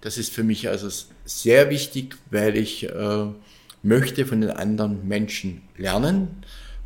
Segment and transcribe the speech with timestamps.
[0.00, 0.88] Das ist für mich also
[1.24, 3.26] sehr wichtig, weil ich äh,
[3.82, 6.28] möchte von den anderen Menschen lernen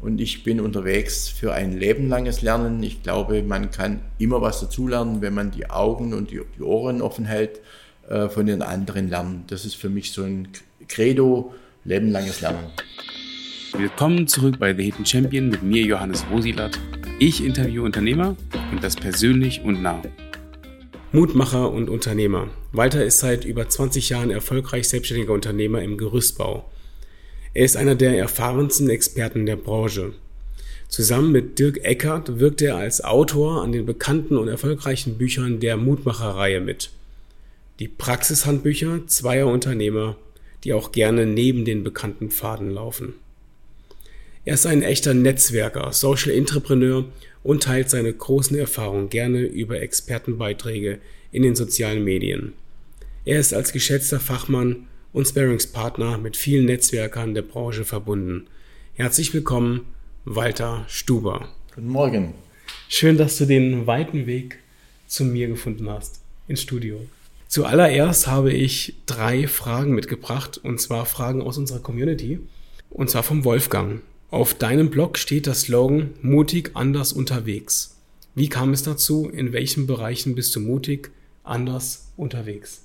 [0.01, 2.83] und ich bin unterwegs für ein lebenlanges Lernen.
[2.83, 7.01] Ich glaube, man kann immer was dazulernen, wenn man die Augen und die, die Ohren
[7.01, 7.61] offen hält,
[8.09, 9.45] äh, von den anderen lernen.
[9.47, 10.49] Das ist für mich so ein
[10.89, 11.55] Credo,
[11.85, 12.67] lebenlanges Lernen.
[13.73, 16.79] Willkommen zurück bei The Hidden Champion mit mir, Johannes Rosilat.
[17.21, 18.37] Ich interviewe Unternehmer
[18.73, 20.03] und das persönlich und nah.
[21.15, 22.49] Mutmacher und Unternehmer.
[22.73, 26.69] Walter ist seit über 20 Jahren erfolgreich selbstständiger Unternehmer im Gerüstbau.
[27.53, 30.15] Er ist einer der erfahrensten Experten der Branche.
[30.89, 35.77] Zusammen mit Dirk Eckert wirkt er als Autor an den bekannten und erfolgreichen Büchern der
[35.77, 36.91] Mutmacher-Reihe mit.
[37.79, 40.17] Die Praxishandbücher zweier Unternehmer,
[40.65, 43.15] die auch gerne neben den bekannten Pfaden laufen.
[44.47, 47.07] Er ist ein echter Netzwerker, Social Entrepreneur
[47.43, 50.99] und teilt seine großen Erfahrungen gerne über Expertenbeiträge
[51.33, 52.53] in den sozialen Medien.
[53.25, 58.47] Er ist als geschätzter Fachmann und Sparingspartner mit vielen Netzwerkern der Branche verbunden.
[58.93, 59.87] Herzlich willkommen,
[60.27, 61.49] Walter Stuber.
[61.75, 62.35] Guten Morgen.
[62.91, 64.59] Schön, dass du den weiten Weg
[65.07, 67.01] zu mir gefunden hast, ins Studio.
[67.49, 72.41] Zuallererst habe ich drei Fragen mitgebracht, und zwar Fragen aus unserer Community,
[72.91, 74.03] und zwar vom Wolfgang.
[74.31, 77.97] Auf deinem Blog steht der Slogan mutig anders unterwegs.
[78.35, 79.29] Wie kam es dazu?
[79.29, 81.13] In welchen Bereichen bist du mutig
[81.45, 82.81] anders unterwegs?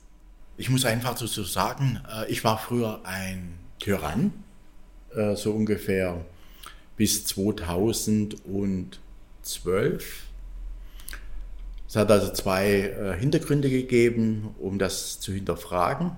[0.58, 4.31] Ich muss einfach dazu sagen, äh, ich war früher ein Tyrann,
[5.16, 6.23] äh, so ungefähr
[6.98, 10.26] bis 2012.
[11.88, 16.12] Es hat also zwei äh, Hintergründe gegeben, um das zu hinterfragen.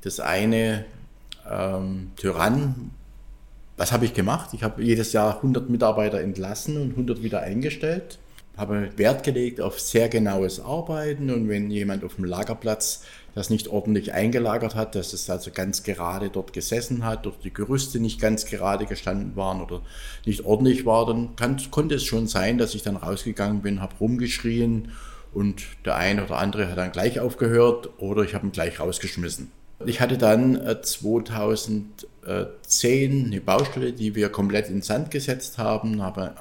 [0.00, 0.84] Das eine,
[1.48, 2.90] ähm, Tyrann
[3.78, 4.50] was habe ich gemacht?
[4.52, 8.18] Ich habe jedes Jahr 100 Mitarbeiter entlassen und 100 wieder eingestellt.
[8.56, 13.04] Habe Wert gelegt auf sehr genaues Arbeiten und wenn jemand auf dem Lagerplatz
[13.36, 17.54] das nicht ordentlich eingelagert hat, dass es also ganz gerade dort gesessen hat, oder die
[17.54, 19.82] Gerüste nicht ganz gerade gestanden waren oder
[20.26, 23.94] nicht ordentlich war, dann kann, konnte es schon sein, dass ich dann rausgegangen bin, habe
[24.00, 24.90] rumgeschrien
[25.32, 29.52] und der eine oder andere hat dann gleich aufgehört oder ich habe ihn gleich rausgeschmissen.
[29.86, 31.92] Ich hatte dann 2010
[32.26, 36.34] äh, eine Baustelle, die wir komplett in Sand gesetzt haben, habe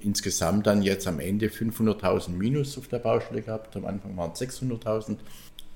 [0.00, 3.76] insgesamt dann jetzt am Ende 500.000 Minus auf der Baustelle gehabt.
[3.76, 5.16] Am Anfang waren es 600.000.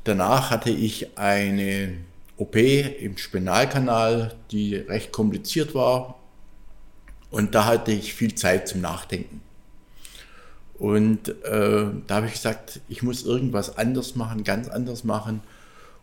[0.04, 1.96] Danach hatte ich eine
[2.36, 6.14] OP im Spinalkanal, die recht kompliziert war.
[7.30, 9.42] Und da hatte ich viel Zeit zum Nachdenken.
[10.78, 15.40] Und äh, da habe ich gesagt, ich muss irgendwas anders machen, ganz anders machen.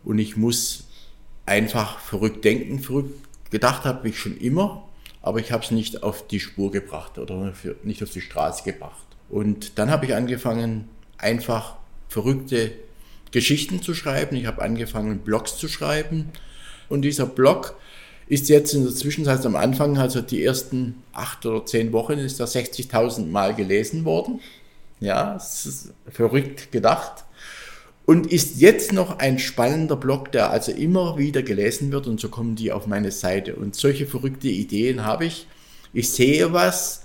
[0.04, 0.84] Und ich muss
[1.46, 3.14] einfach verrückt denken, verrückt
[3.50, 4.86] gedacht habe ich schon immer,
[5.22, 7.52] aber ich habe es nicht auf die Spur gebracht oder
[7.84, 9.06] nicht auf die Straße gebracht.
[9.28, 11.76] Und dann habe ich angefangen, einfach
[12.08, 12.72] verrückte
[13.32, 14.36] Geschichten zu schreiben.
[14.36, 16.30] Ich habe angefangen, Blogs zu schreiben.
[16.88, 17.76] Und dieser Blog
[18.28, 22.40] ist jetzt in der Zwischenzeit am Anfang, also die ersten acht oder zehn Wochen, ist
[22.40, 24.40] er 60.000 Mal gelesen worden.
[25.00, 27.25] Ja, das ist verrückt gedacht
[28.06, 32.28] und ist jetzt noch ein spannender Blog, der also immer wieder gelesen wird und so
[32.28, 33.56] kommen die auf meine Seite.
[33.56, 35.48] Und solche verrückte Ideen habe ich.
[35.92, 37.04] Ich sehe was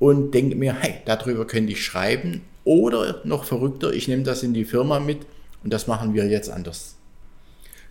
[0.00, 2.42] und denke mir, hey, darüber könnte ich schreiben.
[2.64, 5.20] Oder noch verrückter, ich nehme das in die Firma mit
[5.62, 6.96] und das machen wir jetzt anders.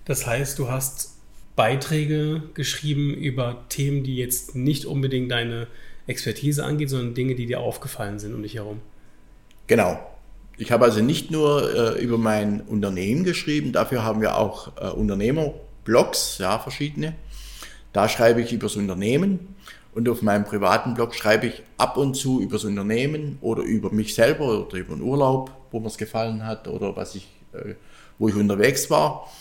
[0.03, 1.15] Das heißt, du hast
[1.55, 5.67] Beiträge geschrieben über Themen, die jetzt nicht unbedingt deine
[6.07, 8.81] Expertise angeht, sondern Dinge, die dir aufgefallen sind um dich herum.
[9.67, 9.99] Genau,
[10.59, 14.89] ich habe also nicht nur äh, über mein Unternehmen geschrieben, dafür haben wir auch äh,
[14.89, 17.15] Unternehmerblogs, ja, verschiedene.
[17.93, 19.55] Da schreibe ich über das Unternehmen
[19.95, 23.89] und auf meinem privaten Blog schreibe ich ab und zu über das Unternehmen oder über
[23.91, 27.75] mich selber oder über den Urlaub, wo mir es gefallen hat oder was ich, äh,
[28.17, 29.31] wo ich unterwegs war.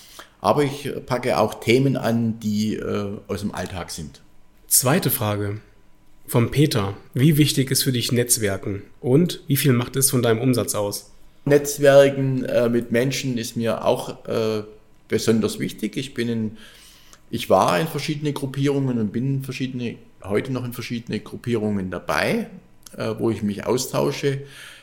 [0.41, 4.23] Aber ich packe auch Themen an, die äh, aus dem Alltag sind.
[4.69, 5.61] Zweite Frage.
[6.29, 6.95] Vom Peter.
[7.15, 11.11] Wie wichtig ist für dich Netzwerken und wie viel macht es von deinem Umsatz aus?
[11.47, 14.63] Netzwerken äh, mit Menschen ist mir auch äh,
[15.09, 15.97] besonders wichtig.
[15.97, 16.57] Ich bin in,
[17.31, 22.49] ich war in verschiedene Gruppierungen und bin in verschiedene, heute noch in verschiedene Gruppierungen dabei,
[22.95, 24.43] äh, wo ich mich austausche.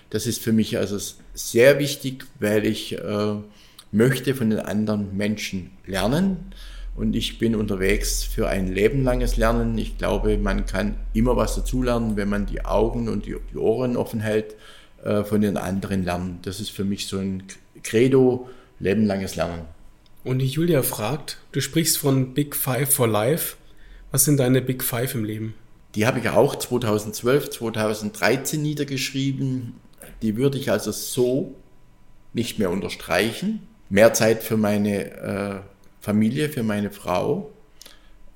[0.10, 0.98] Das ist für mich also
[1.36, 3.36] sehr wichtig, weil ich äh,
[3.92, 6.38] möchte von den anderen Menschen lernen
[6.96, 9.78] und ich bin unterwegs für ein lebenlanges Lernen.
[9.78, 13.98] Ich glaube, man kann immer was dazulernen, wenn man die Augen und die, die Ohren
[13.98, 14.56] offen hält,
[15.04, 16.40] äh, von den anderen lernen.
[16.44, 17.44] Das ist für mich so ein
[17.84, 18.50] Credo,
[18.80, 19.66] lebenlanges Lernen.
[20.24, 23.58] Und die Julia fragt, du sprichst von Big Five for Life.
[24.12, 25.54] Was sind deine Big Five im Leben?
[25.96, 29.76] Die habe ich auch 2012, 2013 niedergeschrieben.
[30.22, 31.56] Die würde ich also so
[32.34, 33.68] nicht mehr unterstreichen.
[33.90, 35.75] mehr Zeit für meine äh,
[36.06, 37.52] Familie, für meine Frau,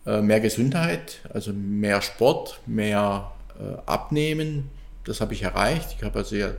[0.08, 4.72] äh, mehr Gesundheit, also mehr Sport, mehr äh, Abnehmen.
[5.04, 5.96] Das habe ich erreicht.
[5.96, 6.50] Ich habe also ja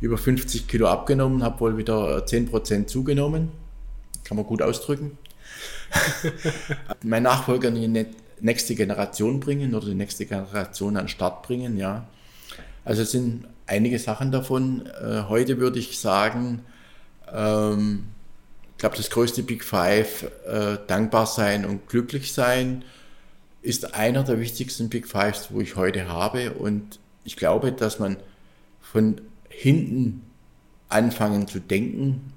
[0.00, 3.52] über 50 Kilo abgenommen, habe wohl wieder 10 Prozent zugenommen.
[4.24, 5.16] Kann man gut ausdrücken.
[7.04, 8.06] mein Nachfolger in die
[8.40, 12.08] nächste Generation bringen oder die nächste Generation an den Start bringen, ja.
[12.84, 14.86] Also es sind einige Sachen davon.
[14.86, 16.64] Äh, heute würde ich sagen,
[17.32, 18.08] ähm,
[18.76, 22.84] ich glaube, das größte Big Five, äh, dankbar sein und glücklich sein,
[23.62, 26.52] ist einer der wichtigsten Big Fives, wo ich heute habe.
[26.52, 28.18] Und ich glaube, dass man
[28.82, 30.26] von hinten
[30.90, 32.34] anfangen zu denken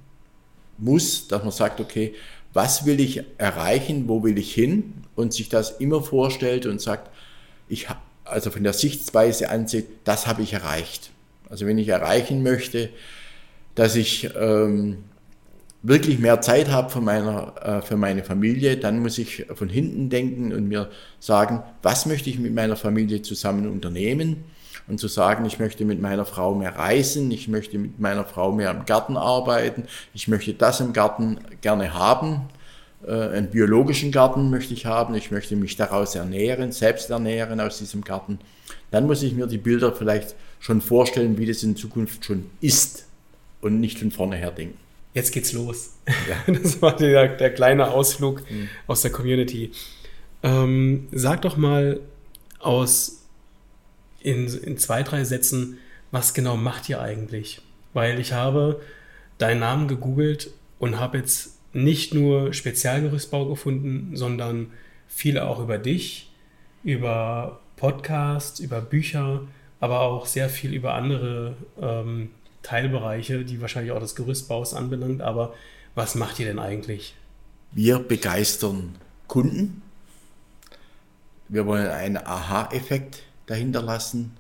[0.78, 2.16] muss, dass man sagt, okay,
[2.54, 7.12] was will ich erreichen, wo will ich hin und sich das immer vorstellt und sagt,
[7.68, 7.88] ich
[8.24, 11.12] also von der Sichtweise ansieht, das habe ich erreicht.
[11.50, 12.90] Also wenn ich erreichen möchte,
[13.76, 15.04] dass ich ähm,
[15.82, 20.10] wirklich mehr Zeit habe für, meiner, äh, für meine Familie, dann muss ich von hinten
[20.10, 20.90] denken und mir
[21.20, 24.44] sagen, was möchte ich mit meiner Familie zusammen unternehmen
[24.88, 28.52] und zu sagen, ich möchte mit meiner Frau mehr reisen, ich möchte mit meiner Frau
[28.52, 29.84] mehr im Garten arbeiten,
[30.14, 32.42] ich möchte das im Garten gerne haben,
[33.08, 37.78] äh, einen biologischen Garten möchte ich haben, ich möchte mich daraus ernähren, selbst ernähren aus
[37.78, 38.40] diesem Garten.
[38.92, 43.06] Dann muss ich mir die Bilder vielleicht schon vorstellen, wie das in Zukunft schon ist
[43.62, 44.89] und nicht von vorne her denken.
[45.14, 45.96] Jetzt geht's los.
[46.08, 46.54] Ja.
[46.64, 48.70] Das war der, der kleine Ausflug mhm.
[48.88, 49.72] aus der Community.
[50.44, 52.00] Ähm, sag doch mal
[52.60, 53.26] aus
[54.22, 55.78] in, in zwei, drei Sätzen,
[56.12, 57.62] was genau macht ihr eigentlich?
[57.94, 58.82] Weil ich habe
[59.38, 64.72] deinen Namen gegoogelt und habe jetzt nicht nur Spezialgerüstbau gefunden, sondern
[65.08, 66.32] viele auch über dich,
[66.84, 69.42] über Podcasts, über Bücher,
[69.80, 72.32] aber auch sehr viel über andere ähm,
[72.64, 75.22] Teilbereiche, die wahrscheinlich auch das Gerüstbaus anbelangt.
[75.22, 75.54] Aber
[75.96, 77.16] was macht ihr denn eigentlich?
[77.72, 78.96] Wir begeistern
[79.28, 79.82] Kunden.
[81.48, 84.36] Wir wollen einen Aha-Effekt dahinter lassen.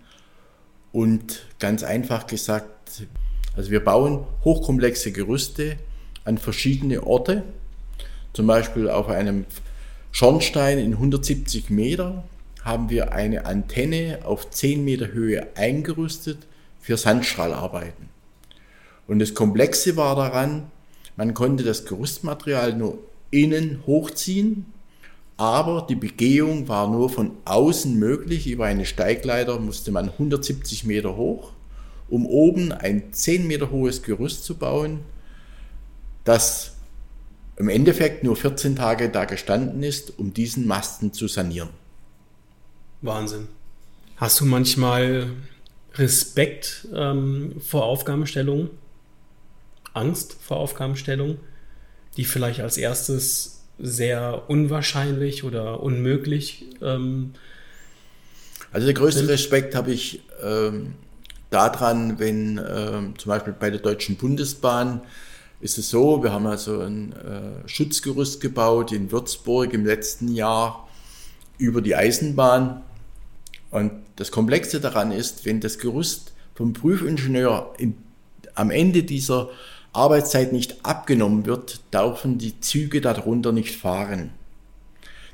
[0.92, 3.07] Und ganz einfach gesagt,
[3.56, 5.77] also wir bauen hochkomplexe Gerüste
[6.24, 7.44] an verschiedene Orte,
[8.33, 9.45] zum Beispiel auf einem
[10.12, 12.24] Schornstein in 170 Meter
[12.63, 16.39] haben wir eine Antenne auf 10 Meter Höhe eingerüstet
[16.80, 18.10] für Sandstrahlarbeiten.
[19.08, 20.72] Und das Komplexe war daran,
[21.16, 23.00] man konnte das Gerüstmaterial nur
[23.31, 24.66] innen hochziehen
[25.40, 28.46] aber die Begehung war nur von außen möglich.
[28.46, 31.54] Über eine Steigleiter musste man 170 Meter hoch,
[32.10, 35.00] um oben ein 10 Meter hohes Gerüst zu bauen,
[36.26, 36.74] das
[37.56, 41.70] im Endeffekt nur 14 Tage da gestanden ist, um diesen Masten zu sanieren.
[43.02, 43.48] Wahnsinn.
[44.18, 45.31] Hast du manchmal
[46.00, 48.69] Respekt ähm, vor Aufgabenstellungen?
[49.94, 51.38] Angst vor Aufgabenstellungen,
[52.18, 56.66] die vielleicht als erstes sehr unwahrscheinlich oder unmöglich.
[56.81, 57.34] Ähm,
[58.72, 59.30] also der größte sind.
[59.30, 60.94] Respekt habe ich ähm,
[61.50, 65.02] daran, wenn ähm, zum Beispiel bei der Deutschen Bundesbahn
[65.62, 70.88] ist es so, wir haben also ein äh, Schutzgerüst gebaut in Würzburg im letzten Jahr
[71.57, 72.84] über die Eisenbahn.
[73.72, 77.95] Und das Komplexe daran ist, wenn das Gerüst vom Prüfingenieur in,
[78.54, 79.50] am Ende dieser
[79.94, 84.31] Arbeitszeit nicht abgenommen wird, dürfen die Züge darunter nicht fahren.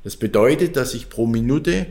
[0.03, 1.87] Das bedeutet, dass ich pro Minute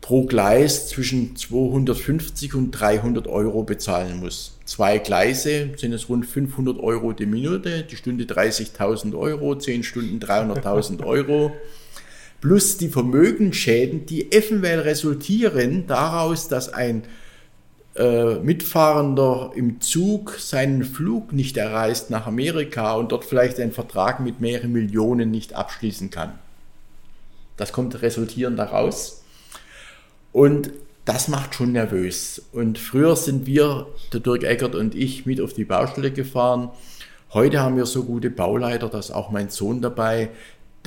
[0.00, 4.58] pro Gleis zwischen 250 und 300 Euro bezahlen muss.
[4.64, 10.20] Zwei Gleise sind es rund 500 Euro die Minute, die Stunde 30.000 Euro, 10 Stunden
[10.20, 11.52] 300.000 Euro.
[12.44, 17.04] Plus die Vermögensschäden, die eventuell resultieren daraus, dass ein
[17.96, 24.20] äh, Mitfahrender im Zug seinen Flug nicht erreicht nach Amerika und dort vielleicht einen Vertrag
[24.20, 26.38] mit mehreren Millionen nicht abschließen kann.
[27.56, 29.24] Das kommt resultierend daraus.
[30.30, 30.70] Und
[31.06, 32.42] das macht schon nervös.
[32.52, 36.68] Und früher sind wir, der Dirk Eckert und ich, mit auf die Baustelle gefahren.
[37.32, 40.28] Heute haben wir so gute Bauleiter, dass auch mein Sohn dabei,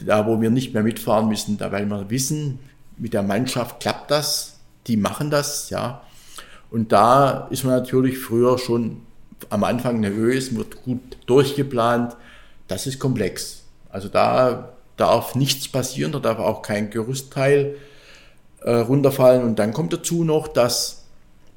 [0.06, 2.60] da wo wir nicht mehr mitfahren müssen, da weil wir wissen,
[2.98, 6.02] mit der Mannschaft klappt das, die machen das, ja.
[6.70, 9.02] Und da ist man natürlich früher schon
[9.50, 12.16] am Anfang nervös, wird gut durchgeplant.
[12.68, 13.64] Das ist komplex.
[13.90, 17.76] Also da darf nichts passieren, da darf auch kein Gerüstteil
[18.62, 19.44] äh, runterfallen.
[19.44, 21.06] Und dann kommt dazu noch, dass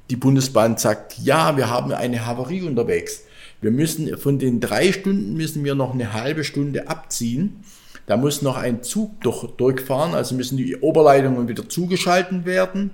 [0.09, 3.23] die Bundesbahn sagt, ja, wir haben eine Havarie unterwegs.
[3.59, 7.63] Wir müssen von den drei Stunden müssen wir noch eine halbe Stunde abziehen.
[8.07, 12.91] Da muss noch ein Zug durch, durchfahren, also müssen die Oberleitungen wieder zugeschalten werden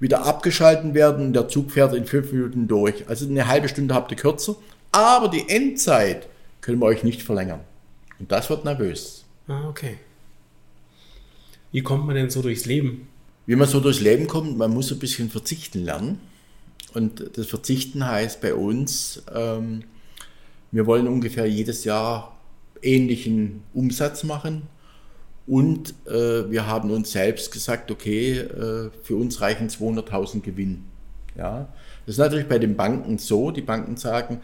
[0.00, 3.08] wieder abgeschalten werden und der Zug fährt in fünf Minuten durch.
[3.08, 4.56] Also eine halbe Stunde habt ihr kürzer.
[4.92, 6.28] Aber die Endzeit
[6.60, 7.60] können wir euch nicht verlängern.
[8.18, 9.24] Und das wird nervös.
[9.46, 9.98] Ah, okay.
[11.72, 13.08] Wie kommt man denn so durchs Leben?
[13.46, 16.20] Wie man so durchs Leben kommt, man muss ein bisschen verzichten lernen.
[16.94, 19.84] Und das Verzichten heißt bei uns, ähm,
[20.70, 22.37] wir wollen ungefähr jedes Jahr
[22.82, 24.62] ähnlichen Umsatz machen.
[25.46, 30.84] Und äh, wir haben uns selbst gesagt, okay, äh, für uns reichen 200.000 Gewinn.
[31.36, 31.68] Ja,
[32.04, 33.50] das ist natürlich bei den Banken so.
[33.50, 34.40] Die Banken sagen,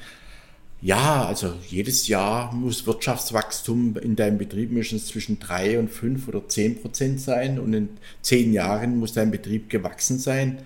[0.81, 6.47] ja, also jedes Jahr muss Wirtschaftswachstum in deinem Betrieb mindestens zwischen 3 und 5 oder
[6.47, 7.89] 10 Prozent sein und in
[8.21, 10.59] 10 Jahren muss dein Betrieb gewachsen sein.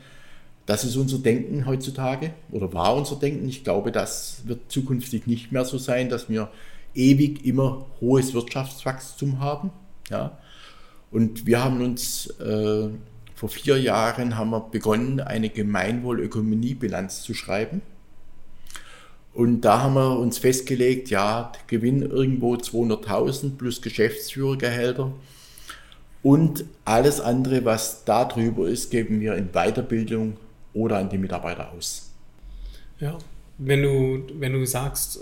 [0.67, 3.49] Das ist unser Denken heutzutage oder war unser Denken.
[3.49, 6.51] Ich glaube, das wird zukünftig nicht mehr so sein, dass wir
[6.99, 9.71] ewig immer hohes Wirtschaftswachstum haben.
[10.11, 10.39] Ja.
[11.11, 12.89] Und wir haben uns äh,
[13.35, 17.83] vor vier Jahren haben wir begonnen, eine Gemeinwohlökonomiebilanz zu schreiben.
[19.33, 25.13] Und da haben wir uns festgelegt, ja, Gewinn irgendwo 200.000 plus Geschäftsführergehälter.
[26.25, 30.37] Und alles andere, was da drüber ist, geben wir in Weiterbildung
[30.75, 32.13] oder an die Mitarbeiter aus.
[32.99, 33.17] Ja,
[33.59, 35.21] wenn du, wenn du sagst,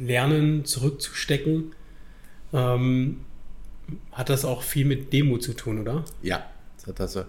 [0.00, 1.74] lernen zurückzustecken,
[2.52, 3.20] ähm,
[4.12, 6.04] hat das auch viel mit Demo zu tun, oder?
[6.22, 7.24] Ja, das hat also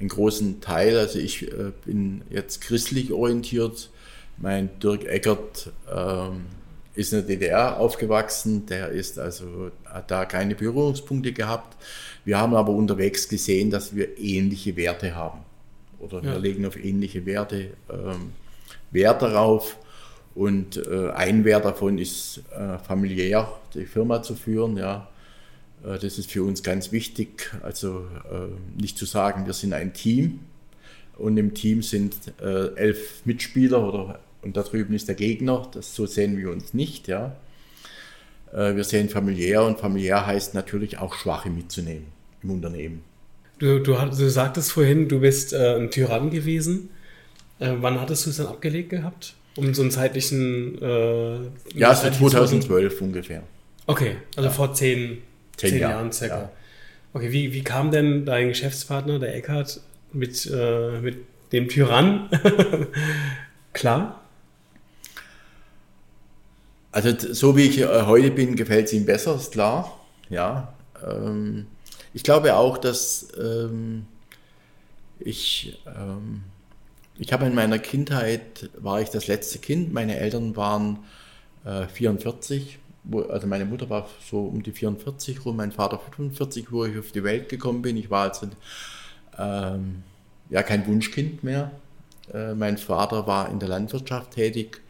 [0.00, 0.98] einen großen Teil.
[0.98, 3.90] Also ich äh, bin jetzt christlich orientiert.
[4.36, 6.46] Mein Dirk Eckert ähm,
[6.94, 11.76] ist in der DDR aufgewachsen, der ist also hat da keine Berührungspunkte gehabt.
[12.24, 15.40] Wir haben aber unterwegs gesehen, dass wir ähnliche Werte haben.
[15.98, 16.32] Oder ja.
[16.32, 18.32] wir legen auf ähnliche Werte ähm,
[18.90, 19.76] Wert darauf.
[20.38, 24.76] Und äh, ein Wert davon ist äh, familiär die Firma zu führen.
[24.76, 25.08] Ja.
[25.82, 27.50] Äh, das ist für uns ganz wichtig.
[27.60, 30.38] Also äh, nicht zu sagen, wir sind ein Team
[31.16, 35.66] und im Team sind äh, elf Mitspieler oder, und da drüben ist der Gegner.
[35.72, 37.08] Das, so sehen wir uns nicht.
[37.08, 37.34] Ja.
[38.50, 42.06] Wir sehen familiär und familiär heißt natürlich auch Schwache mitzunehmen
[42.42, 43.02] im Unternehmen.
[43.58, 46.90] Du, du, du sagtest vorhin, du bist äh, ein Tyrann gewesen.
[47.58, 49.34] Äh, wann hattest du es dann abgelegt gehabt?
[49.58, 50.80] Um so einen zeitlichen.
[50.80, 51.38] Äh,
[51.74, 53.42] ja, so 2012 ungefähr.
[53.86, 54.54] Okay, also ja.
[54.54, 55.22] vor zehn
[55.56, 56.38] zehn, zehn Jahren, Jahren circa.
[56.38, 56.50] Ja.
[57.12, 59.80] Okay, wie, wie kam denn dein Geschäftspartner, der Eckhard,
[60.12, 61.16] mit, äh, mit
[61.52, 62.28] dem Tyrann
[63.72, 64.22] klar?
[66.92, 70.00] Also so wie ich äh, heute bin, gefällt es ihm besser, ist klar.
[70.30, 70.74] Ja.
[71.06, 71.66] Ähm,
[72.14, 74.06] ich glaube auch, dass ähm,
[75.18, 76.42] ich, ähm,
[77.18, 80.98] ich habe in meiner Kindheit, war ich das letzte Kind, meine Eltern waren
[81.64, 86.70] äh, 44 wo, also meine Mutter war so um die 44 rum, mein Vater 45,
[86.70, 87.96] wo ich auf die Welt gekommen bin.
[87.96, 88.48] Ich war also
[89.38, 90.02] ähm,
[90.50, 91.70] ja kein Wunschkind mehr.
[92.32, 94.82] Äh, mein Vater war in der Landwirtschaft tätig,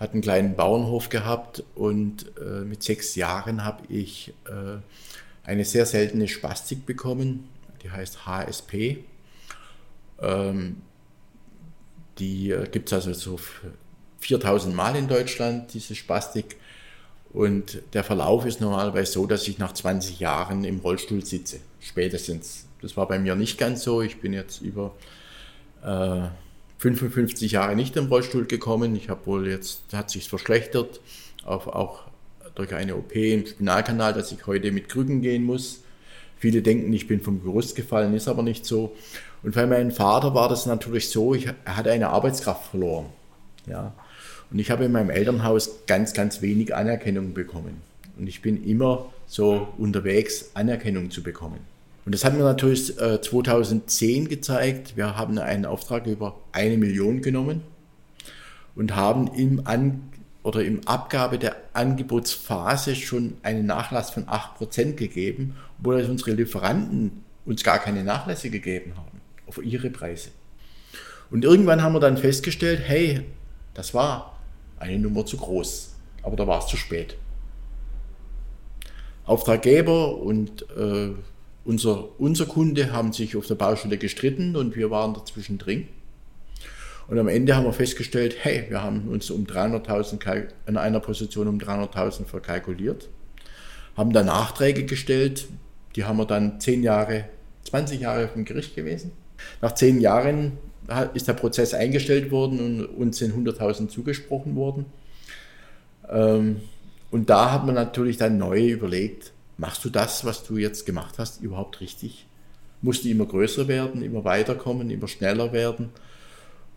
[0.00, 4.78] hat einen kleinen Bauernhof gehabt und äh, mit sechs Jahren habe ich äh,
[5.44, 7.48] eine sehr seltene Spastik bekommen,
[7.82, 9.04] die heißt HSP.
[10.20, 10.82] Ähm,
[12.18, 13.38] die äh, gibt es also so
[14.20, 16.56] 4000 Mal in Deutschland, diese Spastik.
[17.32, 22.66] Und der Verlauf ist normalerweise so, dass ich nach 20 Jahren im Rollstuhl sitze, spätestens.
[22.80, 24.02] Das war bei mir nicht ganz so.
[24.02, 24.94] Ich bin jetzt über
[25.84, 26.28] äh,
[26.78, 28.96] 55 Jahre nicht im Rollstuhl gekommen.
[28.96, 31.00] Ich habe wohl jetzt, hat sich verschlechtert,
[31.44, 32.02] auch, auch
[32.54, 35.82] durch eine OP im Spinalkanal, dass ich heute mit Krücken gehen muss.
[36.38, 38.94] Viele denken, ich bin vom Gerüst gefallen, ist aber nicht so.
[39.42, 43.06] Und bei meinem Vater war das natürlich so, ich, er hatte eine Arbeitskraft verloren.
[43.66, 43.92] Ja.
[44.50, 47.82] Und ich habe in meinem Elternhaus ganz, ganz wenig Anerkennung bekommen.
[48.18, 51.58] Und ich bin immer so unterwegs, Anerkennung zu bekommen.
[52.04, 54.96] Und das hat mir natürlich äh, 2010 gezeigt.
[54.96, 57.60] Wir haben einen Auftrag über eine Million genommen
[58.74, 60.00] und haben im, An
[60.48, 67.62] oder im Abgabe der Angebotsphase schon einen Nachlass von 8% gegeben, obwohl unsere Lieferanten uns
[67.62, 70.30] gar keine Nachlässe gegeben haben auf ihre Preise.
[71.30, 73.26] Und irgendwann haben wir dann festgestellt, hey,
[73.74, 74.38] das war
[74.78, 75.94] eine Nummer zu groß.
[76.22, 77.18] Aber da war es zu spät.
[79.26, 81.10] Auftraggeber und äh,
[81.66, 85.88] unser, unser Kunde haben sich auf der Baustelle gestritten und wir waren dazwischen drin.
[87.08, 91.48] Und am Ende haben wir festgestellt, hey, wir haben uns um 300.000 in einer Position
[91.48, 93.08] um 300.000 verkalkuliert,
[93.96, 95.48] haben da Nachträge gestellt,
[95.96, 97.24] die haben wir dann 10 Jahre,
[97.64, 99.12] 20 Jahre vom Gericht gewesen.
[99.62, 100.58] Nach 10 Jahren
[101.14, 104.86] ist der Prozess eingestellt worden und uns sind 100.000 zugesprochen worden.
[106.10, 106.60] Ähm,
[107.10, 111.14] und da hat man natürlich dann neu überlegt, machst du das, was du jetzt gemacht
[111.18, 112.26] hast, überhaupt richtig?
[112.82, 115.90] Musst du immer größer werden, immer weiterkommen, immer schneller werden?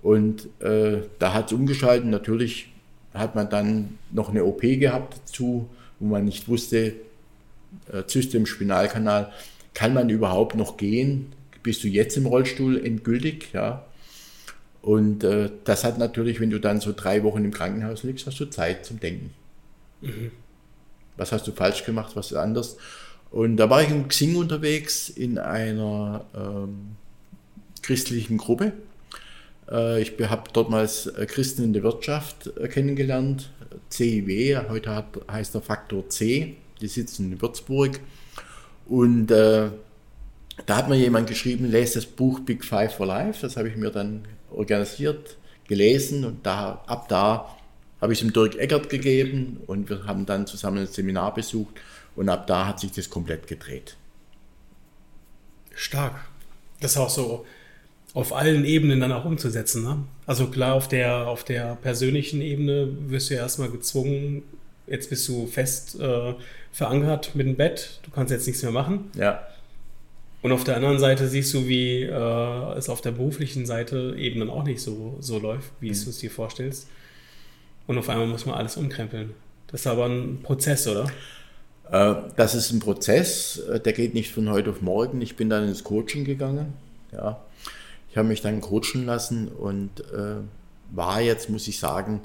[0.02, 2.08] Und äh, da hat es umgeschaltet.
[2.08, 2.72] Natürlich
[3.14, 6.94] hat man dann noch eine OP gehabt dazu, wo man nicht wusste,
[7.92, 9.32] äh, Zyste im Spinalkanal,
[9.74, 11.34] kann man überhaupt noch gehen?
[11.64, 13.50] Bist du jetzt im Rollstuhl endgültig?
[13.54, 13.86] Ja.
[14.82, 18.40] Und äh, das hat natürlich, wenn du dann so drei Wochen im Krankenhaus liegst, hast
[18.40, 19.32] du Zeit zum Denken.
[20.02, 20.32] Mhm.
[21.18, 22.78] Was hast du falsch gemacht, was ist anders?
[23.30, 26.96] Und da war ich im Xing unterwegs in einer ähm,
[27.82, 28.74] christlichen Gruppe.
[29.72, 33.50] Äh, ich habe dortmals äh, Christen in der Wirtschaft äh, kennengelernt,
[33.90, 38.00] CIW, heute hat, heißt der Faktor C, die sitzen in Würzburg.
[38.88, 39.70] Und äh,
[40.66, 43.78] da hat mir jemand geschrieben, lese das Buch Big Five for Life, das habe ich
[43.78, 45.38] mir dann organisiert,
[45.68, 47.56] gelesen und da, ab da
[48.02, 51.76] habe ich es dem Dirk Eckert gegeben und wir haben dann zusammen ein Seminar besucht
[52.16, 53.96] und ab da hat sich das komplett gedreht.
[55.74, 56.16] Stark.
[56.82, 57.46] Das ist auch so
[58.14, 59.84] auf allen Ebenen dann auch umzusetzen.
[59.84, 60.04] Ne?
[60.26, 64.44] Also klar, auf der, auf der persönlichen Ebene wirst du ja erstmal gezwungen,
[64.88, 66.34] jetzt bist du fest äh,
[66.72, 69.12] verankert mit dem Bett, du kannst jetzt nichts mehr machen.
[69.16, 69.48] Ja.
[70.42, 74.40] Und auf der anderen Seite siehst du, wie äh, es auf der beruflichen Seite eben
[74.40, 76.04] dann auch nicht so, so läuft, wie mhm.
[76.04, 76.88] du es dir vorstellst.
[77.88, 79.32] Und auf einmal muss man alles umkrempeln.
[79.68, 81.06] Das ist aber ein Prozess, oder?
[81.92, 85.22] Äh, das ist ein Prozess, äh, der geht nicht von heute auf morgen.
[85.22, 86.74] Ich bin dann ins Coaching gegangen.
[87.12, 87.42] Ja.
[88.12, 90.36] Ich habe mich dann coachen lassen und äh,
[90.92, 92.22] war jetzt, muss ich sagen,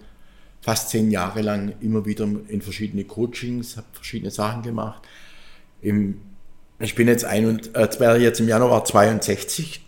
[0.61, 5.03] fast zehn Jahre lang immer wieder in verschiedene Coachings, habe verschiedene Sachen gemacht.
[5.81, 6.21] Im
[6.79, 9.83] ich bin jetzt, ein und, äh, jetzt im Januar 62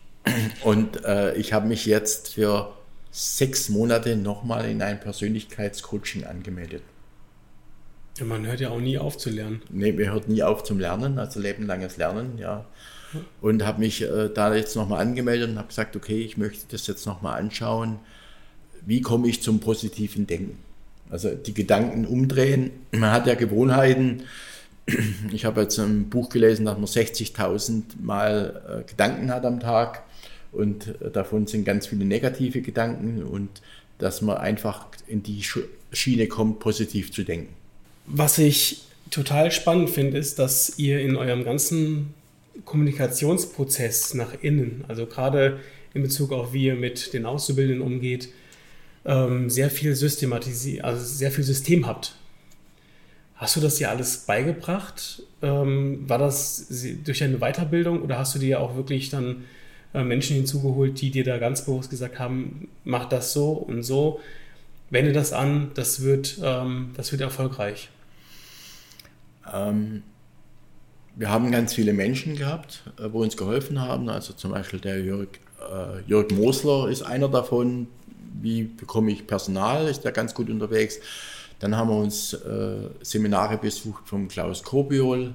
[0.64, 2.72] und äh, ich habe mich jetzt für
[3.10, 6.82] sechs Monate nochmal in ein Persönlichkeitscoaching angemeldet.
[8.18, 9.62] Ja, man hört ja auch nie auf zu lernen.
[9.68, 12.64] Nee, man hört nie auf zum Lernen, also lebenlanges Lernen, ja.
[13.40, 16.86] Und habe mich äh, da jetzt nochmal angemeldet und habe gesagt, okay, ich möchte das
[16.86, 17.98] jetzt nochmal anschauen.
[18.84, 20.58] Wie komme ich zum positiven Denken?
[21.10, 22.70] Also die Gedanken umdrehen.
[22.92, 24.24] Man hat ja Gewohnheiten,
[25.32, 30.02] ich habe jetzt ein Buch gelesen, dass man 60.000 Mal äh, Gedanken hat am Tag
[30.52, 33.62] und äh, davon sind ganz viele negative Gedanken und
[33.98, 35.42] dass man einfach in die
[35.92, 37.52] Schiene kommt, positiv zu denken.
[38.06, 42.14] Was ich total spannend finde, ist, dass ihr in eurem ganzen
[42.64, 45.60] Kommunikationsprozess nach innen, also gerade
[45.94, 48.28] in Bezug auf wie ihr mit den Auszubildenden umgeht,
[49.04, 52.14] ähm, sehr viel systematisiert, also sehr viel System habt.
[53.36, 55.22] Hast du das dir alles beigebracht?
[55.42, 56.66] Ähm, war das
[57.04, 59.44] durch eine Weiterbildung oder hast du dir auch wirklich dann
[59.94, 64.20] äh, Menschen hinzugeholt, die dir da ganz bewusst gesagt haben, mach das so und so,
[64.90, 67.90] wende das an, das wird, ähm, das wird erfolgreich?
[69.52, 70.02] Ähm,
[71.18, 74.08] wir haben ganz viele Menschen gehabt, äh, wo uns geholfen haben.
[74.08, 75.28] Also zum Beispiel der Jörg,
[75.60, 77.88] äh, Jörg Mosler ist einer davon.
[78.40, 79.88] Wie bekomme ich Personal?
[79.88, 81.00] Ist der ganz gut unterwegs.
[81.58, 85.34] Dann haben wir uns äh, Seminare besucht vom Klaus Kobiol,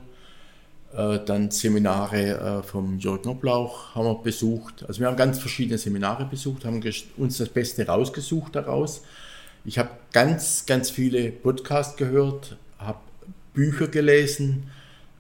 [0.96, 4.86] äh, dann Seminare äh, vom Jörg Knoblauch haben wir besucht.
[4.88, 6.82] Also wir haben ganz verschiedene Seminare besucht, haben
[7.18, 9.02] uns das Beste rausgesucht daraus.
[9.66, 13.00] Ich habe ganz, ganz viele Podcasts gehört, habe
[13.54, 14.70] Bücher gelesen.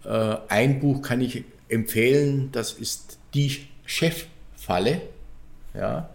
[0.06, 5.02] Äh, ein Buch kann ich empfehlen, das ist Die Cheffalle.
[5.74, 6.10] Ja,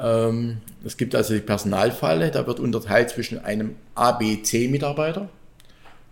[0.00, 5.28] ähm, es gibt also die Personalfalle, da wird unterteilt zwischen einem A, B, C-Mitarbeiter.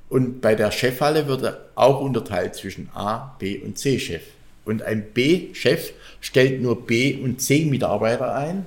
[0.08, 4.22] Und bei der Cheffalle wird auch unterteilt zwischen A, B und C-Chef.
[4.64, 8.66] Und ein B-Chef stellt nur B- und C-Mitarbeiter ein.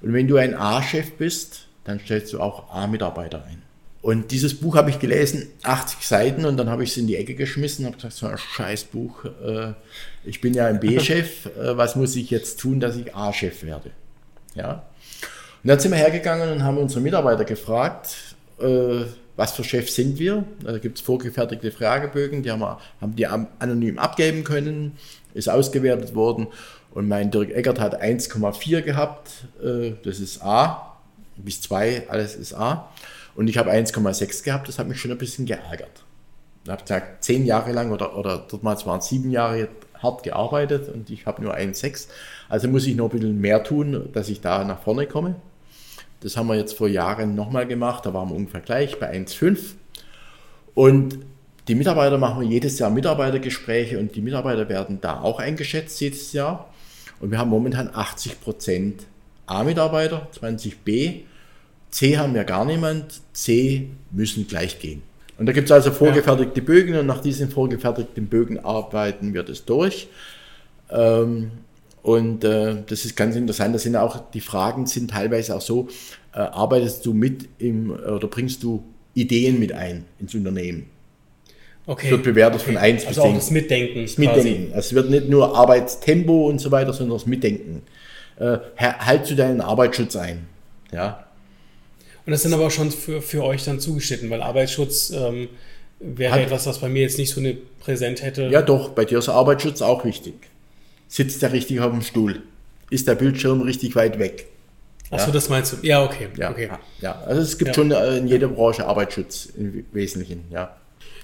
[0.00, 3.62] Und wenn du ein A-Chef bist, dann stellst du auch A-Mitarbeiter ein.
[4.04, 7.16] Und dieses Buch habe ich gelesen, 80 Seiten, und dann habe ich es in die
[7.16, 9.72] Ecke geschmissen und habe gesagt, so ein Scheißbuch, äh,
[10.24, 13.92] ich bin ja ein B-Chef, äh, was muss ich jetzt tun, dass ich A-Chef werde?
[14.54, 14.82] Ja.
[15.62, 18.14] Und dann sind wir hergegangen und haben unsere Mitarbeiter gefragt,
[18.60, 20.44] äh, was für Chefs sind wir.
[20.62, 24.98] Da gibt es vorgefertigte Fragebögen, die haben, wir, haben die anonym abgeben können,
[25.32, 26.48] ist ausgewertet worden.
[26.90, 29.46] Und mein Dirk Eckert hat 1,4 gehabt,
[30.04, 30.94] das ist A,
[31.36, 32.90] bis 2, alles ist A.
[33.36, 36.04] Und ich habe 1,6 gehabt, das hat mich schon ein bisschen geärgert.
[36.64, 39.68] Ich habe gesagt, zehn Jahre lang oder, oder damals waren es sieben Jahre
[40.02, 42.08] hart gearbeitet und ich habe nur 1,6.
[42.48, 45.36] Also muss ich noch ein bisschen mehr tun, dass ich da nach vorne komme.
[46.20, 49.74] Das haben wir jetzt vor Jahren nochmal gemacht, da waren wir ungefähr gleich bei 1,5.
[50.74, 51.18] Und
[51.68, 56.70] die Mitarbeiter machen jedes Jahr Mitarbeitergespräche und die Mitarbeiter werden da auch eingeschätzt jedes Jahr.
[57.20, 59.06] Und wir haben momentan 80 Prozent
[59.46, 61.20] A-Mitarbeiter, 20 B.
[61.94, 65.02] C haben wir gar niemand, C müssen gleich gehen.
[65.38, 66.66] Und da gibt es also vorgefertigte ja.
[66.66, 70.08] Bögen und nach diesen vorgefertigten Bögen arbeiten wir das durch.
[70.90, 71.52] Ähm,
[72.02, 73.76] Und äh, das ist ganz interessant.
[73.76, 75.86] Das sind auch, die Fragen sind teilweise auch so,
[76.34, 78.82] äh, arbeitest du mit im, oder bringst du
[79.14, 80.86] Ideen mit ein ins Unternehmen?
[81.86, 82.06] Okay.
[82.06, 82.72] Es wird bewertet okay.
[82.72, 83.24] von 1 also bis 10.
[83.24, 84.02] Also das Mitdenken.
[84.02, 84.72] Das Mitdenken.
[84.74, 87.82] Also es wird nicht nur Arbeitstempo und so weiter, sondern das Mitdenken.
[88.36, 90.48] Äh, halt zu deinen Arbeitsschutz ein.
[90.92, 91.23] Ja.
[92.26, 95.48] Und das sind aber auch schon für, für euch dann zugeschnitten, weil Arbeitsschutz ähm,
[96.00, 98.44] wäre Hat, etwas, was bei mir jetzt nicht so eine Präsent hätte.
[98.48, 100.34] Ja, doch, bei dir ist Arbeitsschutz auch wichtig.
[101.08, 102.42] Sitzt der richtig auf dem Stuhl?
[102.90, 104.46] Ist der Bildschirm richtig weit weg?
[105.10, 105.32] Achso, ja.
[105.32, 105.76] das meinst du?
[105.86, 106.28] Ja, okay.
[106.36, 106.70] Ja, okay.
[107.00, 107.20] ja.
[107.26, 107.74] also es gibt ja.
[107.74, 110.76] schon äh, in jeder Branche Arbeitsschutz im Wesentlichen, ja.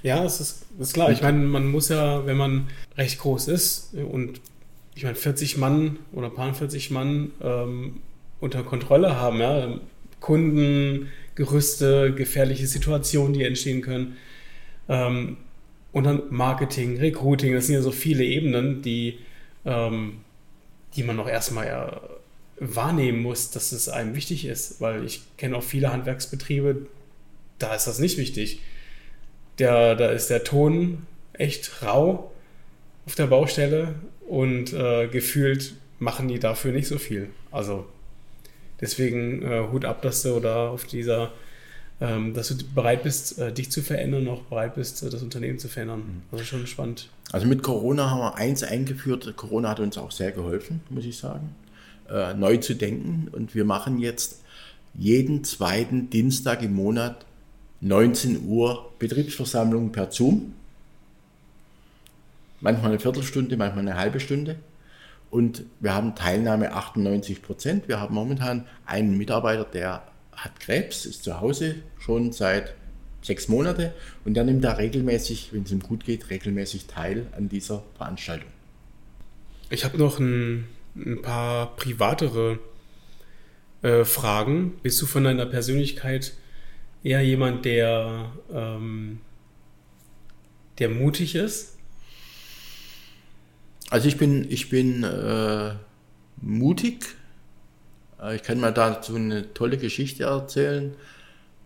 [0.02, 1.10] Ja, das ist, das ist klar.
[1.10, 4.40] Ich meine, man muss ja, wenn man recht groß ist und
[4.94, 8.00] ich meine, 40 Mann oder paar 40 Mann ähm,
[8.40, 9.68] unter Kontrolle haben, ja,
[10.20, 14.16] Kunden, Gerüste, gefährliche Situationen, die entstehen können.
[14.88, 15.38] Ähm,
[15.92, 19.18] und dann Marketing, Recruiting, das sind ja so viele Ebenen, die,
[19.64, 20.18] ähm,
[20.94, 22.00] die man noch erstmal ja
[22.60, 26.86] wahrnehmen muss, dass es einem wichtig ist, weil ich kenne auch viele Handwerksbetriebe,
[27.58, 28.60] da ist das nicht wichtig.
[29.58, 32.30] Der, da ist der Ton echt rau
[33.06, 33.94] auf der Baustelle
[34.28, 37.30] und äh, gefühlt machen die dafür nicht so viel.
[37.50, 37.86] Also
[38.80, 41.32] deswegen äh, Hut ab, dass du da auf dieser,
[42.00, 45.58] ähm, dass du bereit bist, äh, dich zu verändern, auch bereit bist, äh, das Unternehmen
[45.58, 46.22] zu verändern.
[46.30, 46.38] Mhm.
[46.38, 47.08] Ist schon spannend.
[47.32, 49.32] Also mit Corona haben wir eins eingeführt.
[49.36, 51.54] Corona hat uns auch sehr geholfen, muss ich sagen
[52.10, 53.28] äh, neu zu denken.
[53.32, 54.42] Und wir machen jetzt
[54.94, 57.24] jeden zweiten Dienstag im Monat
[57.80, 60.54] 19 Uhr Betriebsversammlung per Zoom.
[62.60, 64.56] Manchmal eine Viertelstunde, manchmal eine halbe Stunde.
[65.30, 67.88] Und wir haben Teilnahme 98 Prozent.
[67.88, 72.74] Wir haben momentan einen Mitarbeiter, der hat Krebs, ist zu Hause schon seit
[73.22, 73.92] sechs Monate
[74.24, 78.48] und der nimmt da regelmäßig, wenn es ihm gut geht, regelmäßig teil an dieser Veranstaltung.
[79.68, 80.66] Ich habe noch ein
[80.96, 82.58] ein paar privatere
[83.82, 84.78] äh, Fragen.
[84.82, 86.34] Bist du von deiner Persönlichkeit
[87.02, 89.20] eher jemand, der, ähm,
[90.78, 91.76] der mutig ist?
[93.90, 95.72] Also ich bin, ich bin äh,
[96.40, 97.16] mutig.
[98.22, 100.94] Äh, ich kann mal dazu eine tolle Geschichte erzählen.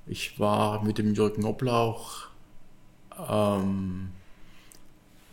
[0.06, 2.28] Ich war mit dem Jürgen Oblauch,
[3.30, 4.08] ähm,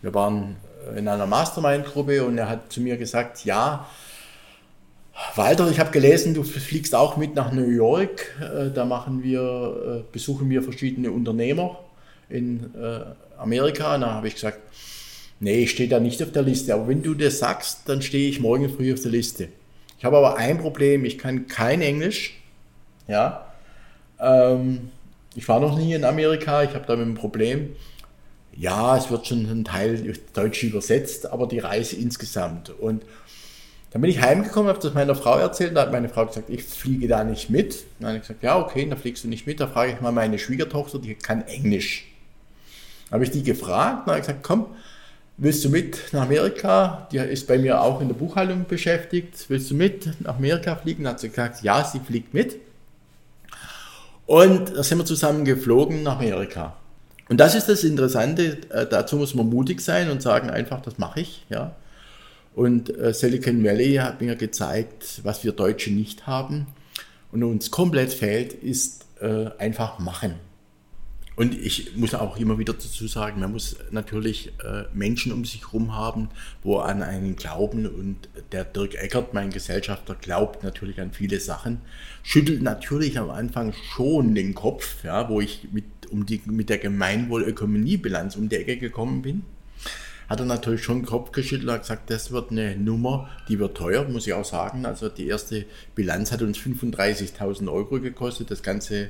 [0.01, 0.55] wir waren
[0.95, 3.87] in einer Mastermind-Gruppe und er hat zu mir gesagt, ja,
[5.35, 8.35] Walter, ich habe gelesen, du fliegst auch mit nach New York.
[8.41, 11.79] Äh, da machen wir, äh, besuchen wir verschiedene Unternehmer
[12.29, 13.01] in äh,
[13.37, 13.95] Amerika.
[13.95, 14.59] Und da habe ich gesagt,
[15.41, 16.73] nee, ich stehe da nicht auf der Liste.
[16.73, 19.49] Aber wenn du das sagst, dann stehe ich morgen früh auf der Liste.
[19.97, 22.41] Ich habe aber ein Problem, ich kann kein Englisch.
[23.07, 23.45] Ja.
[24.19, 24.89] Ähm,
[25.35, 27.75] ich war noch nie in Amerika, ich habe da ein Problem
[28.55, 32.69] ja, es wird schon ein Teil Deutsch übersetzt, aber die Reise insgesamt.
[32.69, 33.03] Und
[33.91, 36.63] dann bin ich heimgekommen, habe das meiner Frau erzählt, da hat meine Frau gesagt, ich
[36.63, 37.83] fliege da nicht mit.
[37.99, 39.59] Dann habe ich gesagt, ja, okay, dann fliegst du nicht mit.
[39.59, 42.07] Da frage ich mal meine Schwiegertochter, die kann Englisch.
[43.05, 44.67] Dann habe ich die gefragt, dann habe ich gesagt, komm,
[45.41, 47.07] willst du mit nach Amerika?
[47.11, 49.45] Die ist bei mir auch in der Buchhaltung beschäftigt.
[49.49, 51.07] Willst du mit nach Amerika fliegen?
[51.07, 52.57] Hat sie gesagt, ja, sie fliegt mit.
[54.27, 56.77] Und da sind wir zusammen geflogen nach Amerika.
[57.27, 60.97] Und das ist das Interessante, äh, dazu muss man mutig sein und sagen einfach, das
[60.99, 61.45] mache ich.
[61.49, 61.75] Ja.
[62.53, 66.67] Und äh, Silicon Valley hat mir gezeigt, was wir Deutsche nicht haben
[67.31, 70.35] und uns komplett fehlt, ist äh, einfach machen.
[71.41, 75.61] Und ich muss auch immer wieder dazu sagen, man muss natürlich äh, Menschen um sich
[75.65, 76.29] herum haben,
[76.61, 77.87] wo an einen glauben.
[77.87, 81.81] Und der Dirk Eckert, mein Gesellschafter, glaubt natürlich an viele Sachen,
[82.21, 86.77] schüttelt natürlich am Anfang schon den Kopf, ja, wo ich mit, um die, mit der
[86.77, 89.41] Gemeinwohlökonomiebilanz um die Ecke gekommen bin.
[90.29, 93.75] Hat er natürlich schon den Kopf geschüttelt und gesagt, das wird eine Nummer, die wird
[93.75, 94.85] teuer, muss ich auch sagen.
[94.85, 98.51] Also die erste Bilanz hat uns 35.000 Euro gekostet.
[98.51, 99.09] Das Ganze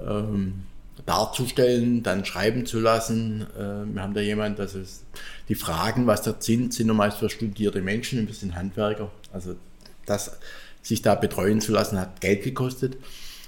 [0.00, 0.62] ähm,
[1.04, 3.46] darzustellen, dann schreiben zu lassen.
[3.56, 5.04] Äh, wir haben da jemand, das ist
[5.48, 9.10] die Fragen, was da sind, sind meist für studierte Menschen, wir sind Handwerker.
[9.32, 9.56] Also
[10.06, 10.38] das
[10.82, 12.96] sich da betreuen zu lassen, hat Geld gekostet.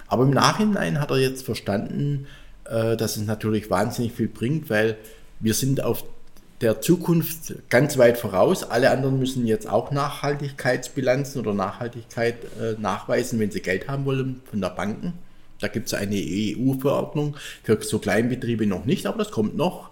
[0.08, 2.26] Aber im Nachhinein hat er jetzt verstanden,
[2.64, 4.96] äh, dass es natürlich wahnsinnig viel bringt, weil
[5.40, 6.04] wir sind auf
[6.60, 8.64] der Zukunft ganz weit voraus.
[8.64, 14.40] Alle anderen müssen jetzt auch Nachhaltigkeitsbilanzen oder Nachhaltigkeit äh, nachweisen, wenn sie Geld haben wollen
[14.50, 15.14] von der Banken.
[15.60, 19.90] Da gibt es eine EU-Verordnung, für so Kleinbetriebe noch nicht, aber das kommt noch.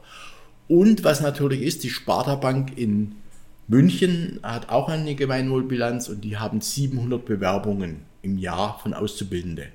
[0.69, 3.17] Und was natürlich ist, die Sparta Bank in
[3.69, 9.69] München hat auch eine Gemeinwohlbilanz und die haben 700 Bewerbungen im Jahr von Auszubildende.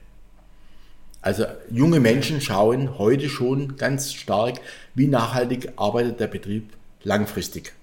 [1.21, 4.60] Also junge Menschen schauen heute schon ganz stark,
[4.95, 6.73] wie nachhaltig arbeitet der Betrieb
[7.04, 7.73] langfristig.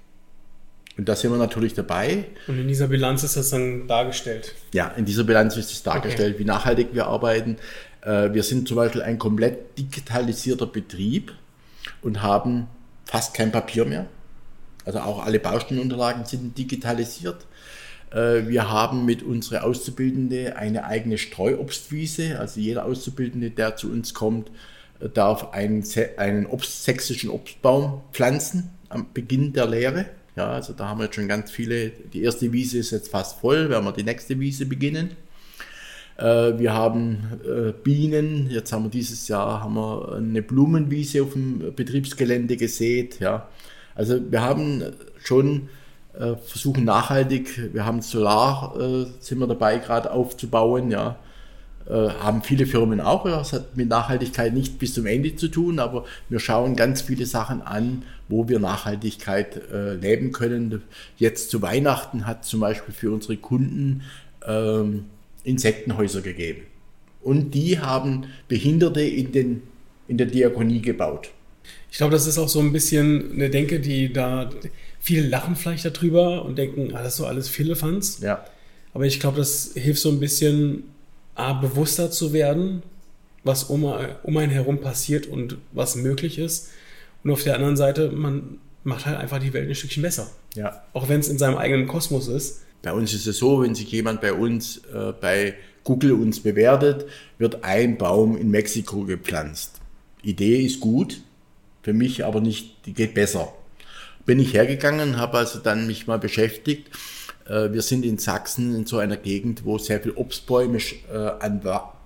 [0.97, 2.25] Und da sind wir natürlich dabei.
[2.49, 4.55] Und in dieser Bilanz ist das dann dargestellt?
[4.75, 6.40] Ja, in dieser Bilanz ist es dargestellt, okay.
[6.40, 7.57] wie nachhaltig wir arbeiten.
[8.03, 11.33] Äh, wir sind zum Beispiel ein komplett digitalisierter Betrieb
[12.03, 12.67] und haben
[13.05, 14.07] fast kein Papier mehr.
[14.85, 17.47] Also auch alle Baustellenunterlagen sind digitalisiert.
[18.11, 22.39] Äh, wir haben mit unserer Auszubildende eine eigene Streuobstwiese.
[22.39, 24.51] Also jeder Auszubildende, der zu uns kommt,
[25.01, 25.85] äh, darf einen,
[26.17, 30.07] einen Obst, sächsischen Obstbaum pflanzen am Beginn der Lehre.
[30.37, 31.91] Ja, also da haben wir jetzt schon ganz viele.
[31.91, 35.17] Die erste Wiese ist jetzt fast voll, werden wir die nächste Wiese beginnen.
[36.18, 38.50] Äh, wir haben äh, Bienen.
[38.50, 43.20] Jetzt haben wir dieses Jahr haben wir eine Blumenwiese auf dem Betriebsgelände gesät.
[43.20, 43.48] Ja,
[43.94, 44.83] also wir haben
[45.22, 45.68] schon
[46.18, 47.72] äh, versuchen nachhaltig.
[47.72, 48.74] Wir haben Solar
[49.20, 50.90] sind dabei gerade aufzubauen.
[50.90, 51.16] Ja,
[51.88, 53.24] haben viele Firmen auch.
[53.24, 57.24] Das hat mit Nachhaltigkeit nicht bis zum Ende zu tun, aber wir schauen ganz viele
[57.24, 59.59] Sachen an, wo wir Nachhaltigkeit
[59.98, 60.83] leben können.
[61.16, 64.02] Jetzt zu Weihnachten hat zum Beispiel für unsere Kunden
[64.46, 65.07] ähm,
[65.49, 66.63] Insektenhäuser gegeben.
[67.23, 69.63] Und die haben Behinderte in, den,
[70.07, 71.31] in der Diakonie gebaut.
[71.91, 74.51] Ich glaube, das ist auch so ein bisschen eine Denke, die da,
[75.01, 78.21] viele lachen vielleicht darüber und denken, ah, das ist so alles Philippans.
[78.21, 78.45] Ja.
[78.95, 80.85] Aber ich glaube, das hilft so ein bisschen,
[81.35, 82.83] A, bewusster zu werden,
[83.45, 86.71] was um, um einen herum passiert und was möglich ist.
[87.23, 90.31] Und auf der anderen Seite, man macht halt einfach die Welt ein Stückchen besser.
[90.55, 90.83] Ja.
[90.93, 92.63] Auch wenn es in seinem eigenen Kosmos ist.
[92.83, 97.07] Bei uns ist es so, wenn sich jemand bei uns äh, bei Google uns bewertet,
[97.38, 99.81] wird ein Baum in Mexiko gepflanzt.
[100.23, 101.23] Idee ist gut,
[101.83, 103.53] für mich aber nicht, die geht besser.
[104.27, 106.88] Bin ich hergegangen, habe also dann mich mal beschäftigt
[107.49, 110.79] äh, wir sind in Sachsen in so einer Gegend, wo sehr viele Obstbäume
[111.12, 111.62] äh, an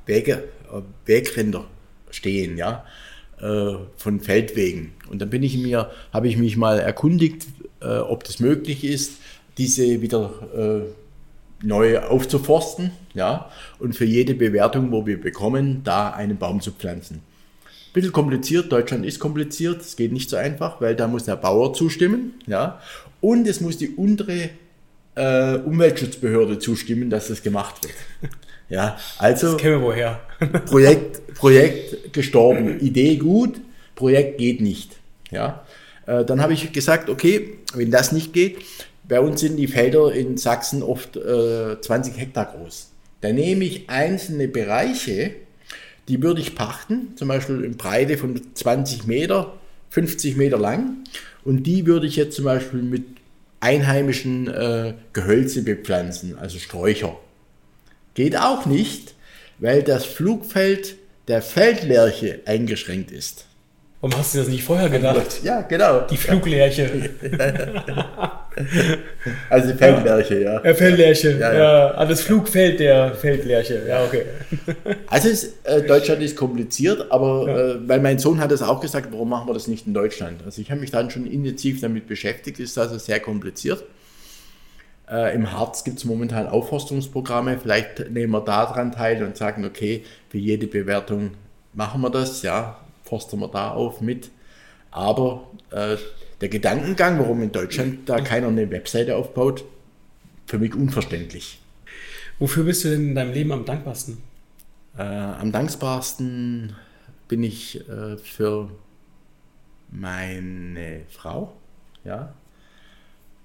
[0.06, 1.66] Wege, äh, Wegränder
[2.10, 2.84] stehen, ja,
[3.96, 4.92] von Feldwegen.
[5.10, 7.48] Und dann bin ich mir, habe ich mich mal erkundigt,
[7.80, 9.14] ob das möglich ist,
[9.58, 10.30] diese wieder
[11.62, 17.22] neu aufzuforsten, ja, und für jede Bewertung, wo wir bekommen, da einen Baum zu pflanzen.
[17.92, 21.74] Bisschen kompliziert, Deutschland ist kompliziert, es geht nicht so einfach, weil da muss der Bauer
[21.74, 22.80] zustimmen, ja,
[23.20, 24.50] und es muss die untere
[25.14, 27.94] äh, Umweltschutzbehörde zustimmen, dass das gemacht wird.
[28.68, 30.20] Ja, also das kennen wir woher.
[30.66, 33.60] Projekt, Projekt gestorben, Idee gut,
[33.94, 34.96] Projekt geht nicht.
[35.30, 35.66] Ja,
[36.06, 38.56] äh, dann habe ich gesagt, okay, wenn das nicht geht,
[39.04, 42.90] bei uns sind die Felder in Sachsen oft äh, 20 Hektar groß.
[43.20, 45.34] Da nehme ich einzelne Bereiche,
[46.08, 49.54] die würde ich pachten, zum Beispiel in Breite von 20 Meter,
[49.90, 51.04] 50 Meter lang,
[51.44, 53.04] und die würde ich jetzt zum Beispiel mit
[53.60, 57.16] einheimischen äh, Gehölze bepflanzen, also Sträucher.
[58.14, 59.14] Geht auch nicht,
[59.58, 60.96] weil das Flugfeld
[61.28, 63.46] der Feldlerche eingeschränkt ist.
[64.00, 65.44] Warum hast du das nicht vorher gedacht?
[65.44, 66.00] Ja, genau.
[66.08, 67.10] Die Fluglerche.
[69.50, 70.64] also die Feldlerche, ja.
[70.64, 71.52] Ja, Feldlerche, ja.
[71.52, 71.94] ja.
[71.94, 74.24] Ah, das Flugfeld der Feldlerche, ja, okay.
[75.06, 77.58] Also es, äh, Deutschland ist kompliziert, aber ja.
[77.58, 80.42] äh, weil mein Sohn hat es auch gesagt, warum machen wir das nicht in Deutschland?
[80.44, 83.84] Also ich habe mich dann schon intensiv damit beschäftigt, ist also sehr kompliziert.
[85.10, 90.04] Äh, Im Harz gibt es momentan Aufforstungsprogramme, vielleicht nehmen wir daran teil und sagen, okay,
[90.28, 91.32] für jede Bewertung
[91.74, 94.30] machen wir das, ja, forsten wir da auf mit.
[94.90, 95.96] Aber äh,
[96.42, 99.64] der Gedankengang, warum in Deutschland da keiner eine Webseite aufbaut,
[100.46, 101.60] für mich unverständlich.
[102.40, 104.18] Wofür bist du denn in deinem Leben am dankbarsten?
[104.98, 106.74] Äh, am dankbarsten
[107.28, 108.70] bin ich äh, für
[109.88, 111.52] meine Frau.
[112.02, 112.34] Ja.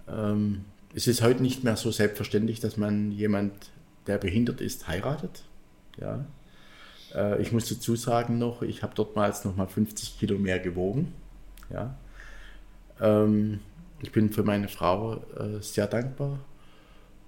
[0.10, 3.54] Ähm, es ist heute nicht mehr so selbstverständlich, dass man jemand,
[4.08, 5.44] der behindert ist, heiratet.
[6.02, 6.26] Ja.
[7.14, 11.14] Äh, ich muss dazu sagen noch, ich habe dortmals noch mal 50 Kilo mehr gewogen.
[11.70, 11.96] Ja.
[13.02, 13.60] Ähm,
[14.02, 16.40] ich bin für meine Frau äh, sehr dankbar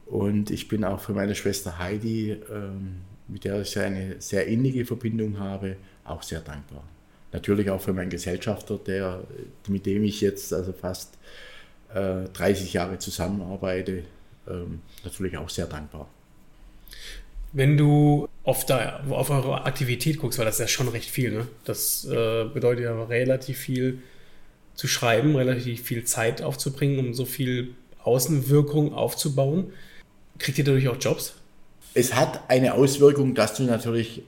[0.06, 4.86] und ich bin auch für meine Schwester Heidi, ähm, mit der ich eine sehr innige
[4.86, 6.84] Verbindung habe, auch sehr dankbar.
[7.32, 9.24] Natürlich auch für meinen Gesellschafter, der,
[9.68, 11.18] mit dem ich jetzt also fast
[11.94, 14.04] äh, 30 Jahre zusammenarbeite,
[14.48, 16.10] ähm, natürlich auch sehr dankbar.
[17.52, 21.32] Wenn du auf, da, auf eure Aktivität guckst, weil das ist ja schon recht viel,
[21.32, 21.48] ne?
[21.66, 24.00] das äh, bedeutet ja relativ viel
[24.80, 29.74] zu schreiben, relativ viel Zeit aufzubringen, um so viel Außenwirkung aufzubauen.
[30.38, 31.34] Kriegt ihr dadurch auch Jobs?
[31.94, 34.22] Es hat eine Auswirkung, dass du natürlich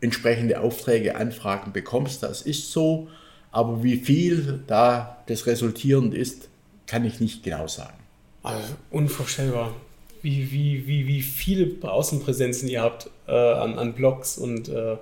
[0.00, 2.22] entsprechende Aufträge, Anfragen bekommst.
[2.22, 3.08] Das ist so.
[3.50, 6.48] Aber wie viel da das resultierend ist,
[6.86, 7.98] kann ich nicht genau sagen.
[8.44, 9.74] Also unvorstellbar
[10.22, 14.96] wie, wie, wie, wie viele Außenpräsenzen ihr habt äh, an, an Blogs und äh,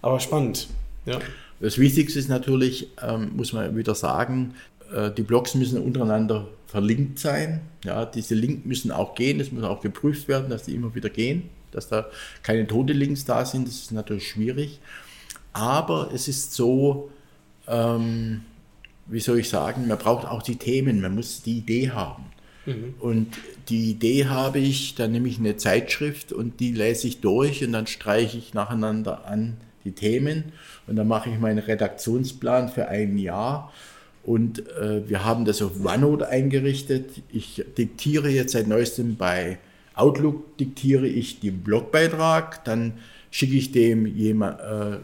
[0.00, 0.66] aber spannend.
[1.06, 1.20] Ja.
[1.62, 4.54] Das Wichtigste ist natürlich, ähm, muss man wieder sagen,
[4.92, 7.60] äh, die Blogs müssen untereinander verlinkt sein.
[7.84, 11.08] Ja, diese Links müssen auch gehen, es muss auch geprüft werden, dass die immer wieder
[11.08, 12.06] gehen, dass da
[12.42, 13.68] keine tote Links da sind.
[13.68, 14.80] Das ist natürlich schwierig.
[15.52, 17.10] Aber es ist so,
[17.68, 18.40] ähm,
[19.06, 22.24] wie soll ich sagen, man braucht auch die Themen, man muss die Idee haben.
[22.66, 22.94] Mhm.
[22.98, 23.28] Und
[23.68, 27.72] die Idee habe ich, dann nehme ich eine Zeitschrift und die lese ich durch und
[27.72, 30.52] dann streiche ich nacheinander an die Themen
[30.86, 33.72] und dann mache ich meinen Redaktionsplan für ein Jahr
[34.24, 37.10] und äh, wir haben das auf OneNote eingerichtet.
[37.32, 39.58] Ich diktiere jetzt seit neuestem bei
[39.94, 42.94] Outlook, diktiere ich den Blogbeitrag, dann
[43.30, 44.98] schicke ich dem jemand, äh,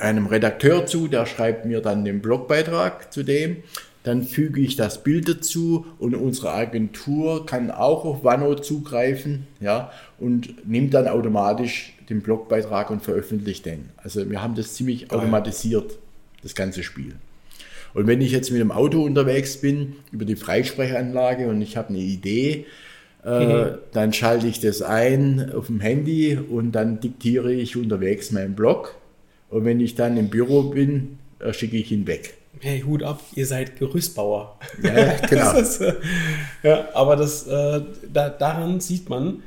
[0.00, 3.56] einem Redakteur zu, der schreibt mir dann den Blogbeitrag zu dem.
[4.04, 9.90] Dann füge ich das Bild dazu und unsere Agentur kann auch auf OneNote zugreifen ja,
[10.18, 13.90] und nimmt dann automatisch den Blogbeitrag und veröffentlicht den.
[13.96, 15.18] Also wir haben das ziemlich Geil.
[15.18, 15.98] automatisiert,
[16.42, 17.14] das ganze Spiel.
[17.94, 21.88] Und wenn ich jetzt mit dem Auto unterwegs bin, über die Freisprechanlage und ich habe
[21.88, 22.66] eine Idee,
[23.24, 23.78] äh, mhm.
[23.92, 28.94] dann schalte ich das ein auf dem Handy und dann diktiere ich unterwegs meinen Blog.
[29.50, 32.34] Und wenn ich dann im Büro bin, äh, schicke ich ihn weg.
[32.60, 34.58] Hey, Hut ab, ihr seid Gerüstbauer.
[34.82, 35.58] Ja, genau.
[35.58, 35.94] ist, äh,
[36.62, 37.80] ja, aber das, äh,
[38.12, 39.42] da, daran sieht man,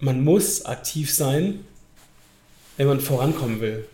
[0.00, 1.60] man muss aktiv sein,
[2.76, 3.86] wenn man vorankommen will.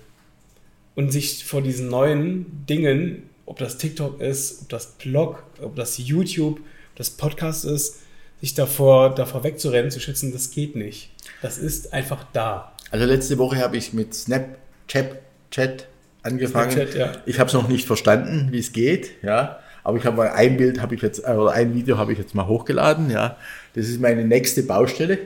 [0.94, 5.98] Und sich vor diesen neuen Dingen ob das TikTok ist, ob das Blog, ob das
[5.98, 8.00] YouTube, ob das Podcast ist,
[8.40, 11.10] sich davor, davor wegzurennen, zu schützen, das geht nicht.
[11.42, 12.72] Das ist einfach da.
[12.90, 15.88] Also letzte Woche habe ich mit Snapchat Chat
[16.22, 16.72] angefangen.
[16.72, 17.12] Snapchat, ja.
[17.26, 19.60] Ich habe es noch nicht verstanden, wie es geht, ja.
[19.82, 22.34] Aber ich habe mal ein Bild habe ich jetzt, oder ein Video habe ich jetzt
[22.34, 23.36] mal hochgeladen, ja.
[23.74, 25.18] Das ist meine nächste Baustelle.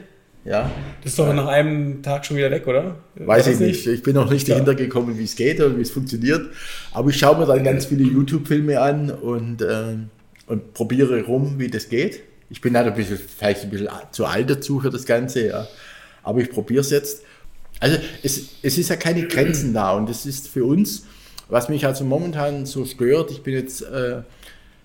[0.48, 0.70] Ja.
[1.02, 2.96] Das ist doch nach einem Tag schon wieder weg, oder?
[3.16, 3.86] Weiß ich nicht.
[3.86, 4.54] Ich bin noch nicht ja.
[4.54, 6.48] dahinter gekommen, wie es geht oder wie es funktioniert.
[6.92, 9.96] Aber ich schaue mir dann ganz viele YouTube-Filme an und, äh,
[10.46, 12.20] und probiere rum, wie das geht.
[12.48, 15.68] Ich bin halt ein bisschen, vielleicht ein bisschen zu alt dazu für das Ganze, ja.
[16.22, 17.24] Aber ich probiere es jetzt.
[17.78, 21.04] Also es, es ist ja keine Grenzen da und das ist für uns,
[21.50, 24.22] was mich also momentan so stört, ich bin jetzt äh,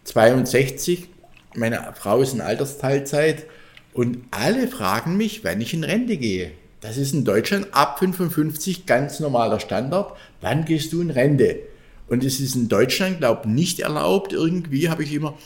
[0.04, 1.08] 62,
[1.56, 3.46] meine Frau ist in Altersteilzeit
[3.94, 6.52] und alle fragen mich, wann ich in Rente gehe.
[6.82, 10.18] Das ist in Deutschland ab 55 ganz normaler Standard.
[10.42, 11.60] Wann gehst du in Rente?
[12.08, 14.34] Und es ist in Deutschland, glaube ich, nicht erlaubt.
[14.34, 15.38] Irgendwie habe ich immer,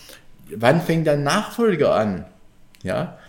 [0.56, 2.26] wann fängt dein Nachfolger an?
[2.84, 3.20] Ja?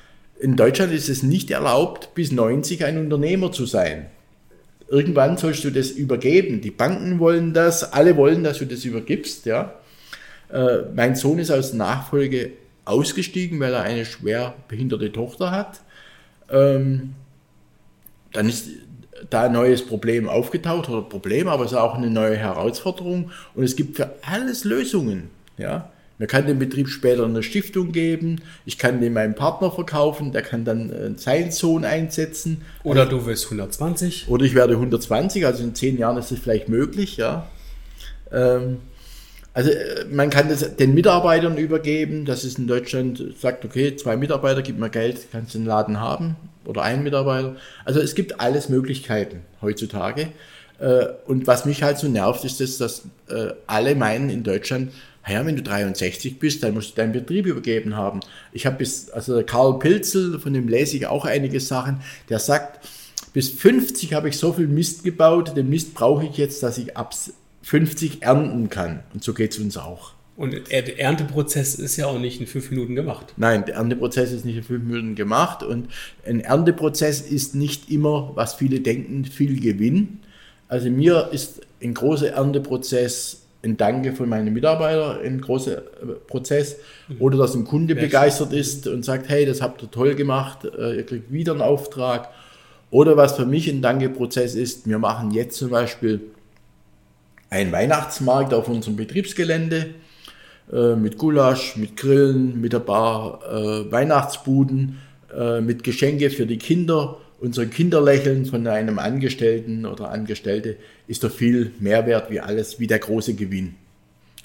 [0.40, 4.06] In Deutschland ist es nicht erlaubt, bis 90 ein Unternehmer zu sein.
[4.88, 6.62] Irgendwann sollst du das übergeben.
[6.62, 9.44] Die Banken wollen das, alle wollen, dass du das übergibst.
[9.44, 9.74] Ja?
[10.50, 12.52] Äh, mein Sohn ist aus Nachfolge
[12.88, 15.80] ausgestiegen, weil er eine schwer behinderte Tochter hat.
[16.50, 17.14] Ähm,
[18.32, 18.68] dann ist
[19.30, 23.64] da ein neues Problem aufgetaucht oder Problem, aber es ist auch eine neue Herausforderung und
[23.64, 25.30] es gibt für alles Lösungen.
[25.56, 25.90] Ja?
[26.18, 30.42] Man kann den Betrieb später eine Stiftung geben, ich kann den meinem Partner verkaufen, der
[30.42, 32.62] kann dann äh, seinen Sohn einsetzen.
[32.82, 34.28] Oder also, du wirst 120.
[34.28, 37.48] Oder ich werde 120, also in zehn Jahren ist es vielleicht möglich, ja.
[38.32, 38.78] Ähm,
[39.58, 44.16] also äh, man kann das den Mitarbeitern übergeben, dass es in Deutschland sagt, okay, zwei
[44.16, 47.56] Mitarbeiter, gib mir Geld, kannst den Laden haben oder einen Mitarbeiter.
[47.84, 50.28] Also es gibt alles Möglichkeiten heutzutage.
[50.78, 54.92] Äh, und was mich halt so nervt, ist das, dass äh, alle meinen in Deutschland,
[55.28, 58.20] ja, wenn du 63 bist, dann musst du deinen Betrieb übergeben haben.
[58.52, 62.86] Ich habe bis, also Karl Pilzel, von dem lese ich auch einige Sachen, der sagt,
[63.32, 66.96] bis 50 habe ich so viel Mist gebaut, den Mist brauche ich jetzt, dass ich
[66.96, 67.12] ab
[67.68, 69.00] 50 ernten kann.
[69.12, 70.12] Und so geht es uns auch.
[70.38, 73.34] Und der Ernteprozess ist ja auch nicht in fünf Minuten gemacht.
[73.36, 75.62] Nein, der Ernteprozess ist nicht in fünf Minuten gemacht.
[75.62, 75.88] Und
[76.26, 80.20] ein Ernteprozess ist nicht immer, was viele denken, viel Gewinn.
[80.66, 85.82] Also mir ist ein großer Ernteprozess ein Danke von meinen Mitarbeitern, ein großer äh,
[86.26, 86.76] Prozess.
[87.08, 87.16] Mhm.
[87.18, 90.64] Oder dass ein Kunde Wer begeistert ist und sagt, hey, das habt ihr toll gemacht,
[90.64, 92.30] äh, ihr kriegt wieder einen Auftrag.
[92.90, 96.20] Oder was für mich ein Danke-Prozess ist, wir machen jetzt zum Beispiel
[97.50, 99.94] ein Weihnachtsmarkt auf unserem Betriebsgelände
[100.72, 104.98] äh, mit Gulasch, mit Grillen, mit ein paar äh, Weihnachtsbuden,
[105.34, 107.16] äh, mit Geschenke für die Kinder.
[107.40, 110.76] Unser Kinderlächeln von einem Angestellten oder Angestellte
[111.06, 113.76] ist doch viel Mehrwert wie alles, wie der große Gewinn.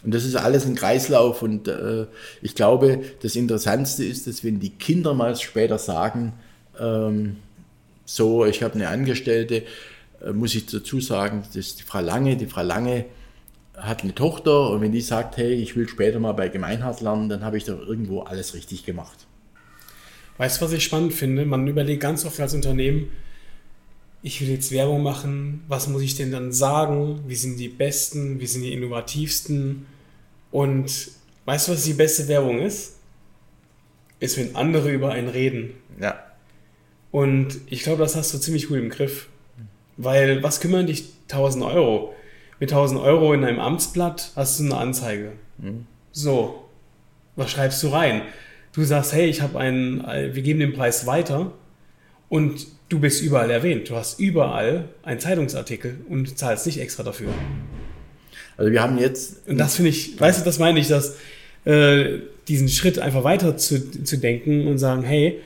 [0.04, 1.72] Und das ist alles ein Kreislauf und
[2.42, 6.34] ich glaube, das Interessantste ist, dass wenn die Kinder mal später sagen,
[6.80, 7.38] ähm,
[8.06, 9.64] so, ich habe eine Angestellte,
[10.32, 12.38] muss ich dazu sagen, das ist die Frau Lange.
[12.38, 13.06] Die Frau Lange
[13.76, 17.30] hat eine Tochter und wenn die sagt, hey, ich will später mal bei Gemeinhardt lernen,
[17.30, 19.28] dann habe ich doch irgendwo alles richtig gemacht.
[20.38, 21.46] Weißt du, was ich spannend finde?
[21.46, 23.10] Man überlegt ganz oft als Unternehmen,
[24.26, 27.24] ich will jetzt Werbung machen, was muss ich denn dann sagen?
[27.28, 28.40] Wie sind die Besten?
[28.40, 29.86] Wie sind die innovativsten?
[30.50, 31.12] Und
[31.44, 32.96] weißt du, was die beste Werbung ist?
[34.22, 35.72] Ist, wenn andere über einen reden.
[36.00, 36.24] Ja.
[37.12, 39.28] Und ich glaube, das hast du ziemlich gut im Griff.
[39.98, 42.14] Weil was kümmern dich 1000 Euro?
[42.60, 45.34] Mit 1000 Euro in einem Amtsblatt hast du eine Anzeige.
[45.58, 45.86] Mhm.
[46.12, 46.64] So,
[47.36, 48.22] was schreibst du rein?
[48.74, 51.52] Du sagst, hey, ich habe einen, wir geben den Preis weiter
[52.30, 53.90] und du bist überall erwähnt.
[53.90, 57.30] Du hast überall einen Zeitungsartikel und zahlst nicht extra dafür.
[58.58, 59.48] Also wir haben jetzt.
[59.48, 61.18] Und das finde ich, weißt du, das meine ich, dass
[61.66, 65.40] äh, diesen Schritt einfach weiter zu, zu denken und sagen, hey,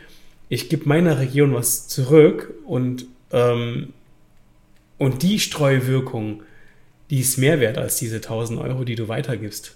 [0.50, 3.94] ich gebe meiner Region was zurück und, ähm,
[4.98, 6.44] und die Streuwirkung,
[7.10, 9.76] die ist mehr wert als diese 1000 Euro, die du weitergibst.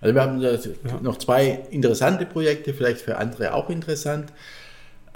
[0.00, 4.32] Also wir haben noch zwei interessante Projekte, vielleicht für andere auch interessant.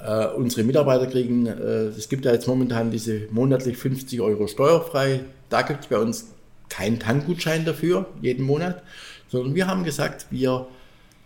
[0.02, 5.20] Uh, unsere Mitarbeiter kriegen, uh, es gibt ja jetzt momentan diese monatlich 50 Euro steuerfrei.
[5.50, 6.28] Da gibt es bei uns
[6.70, 8.82] keinen Tankgutschein dafür, jeden Monat,
[9.28, 10.66] sondern wir haben gesagt, wir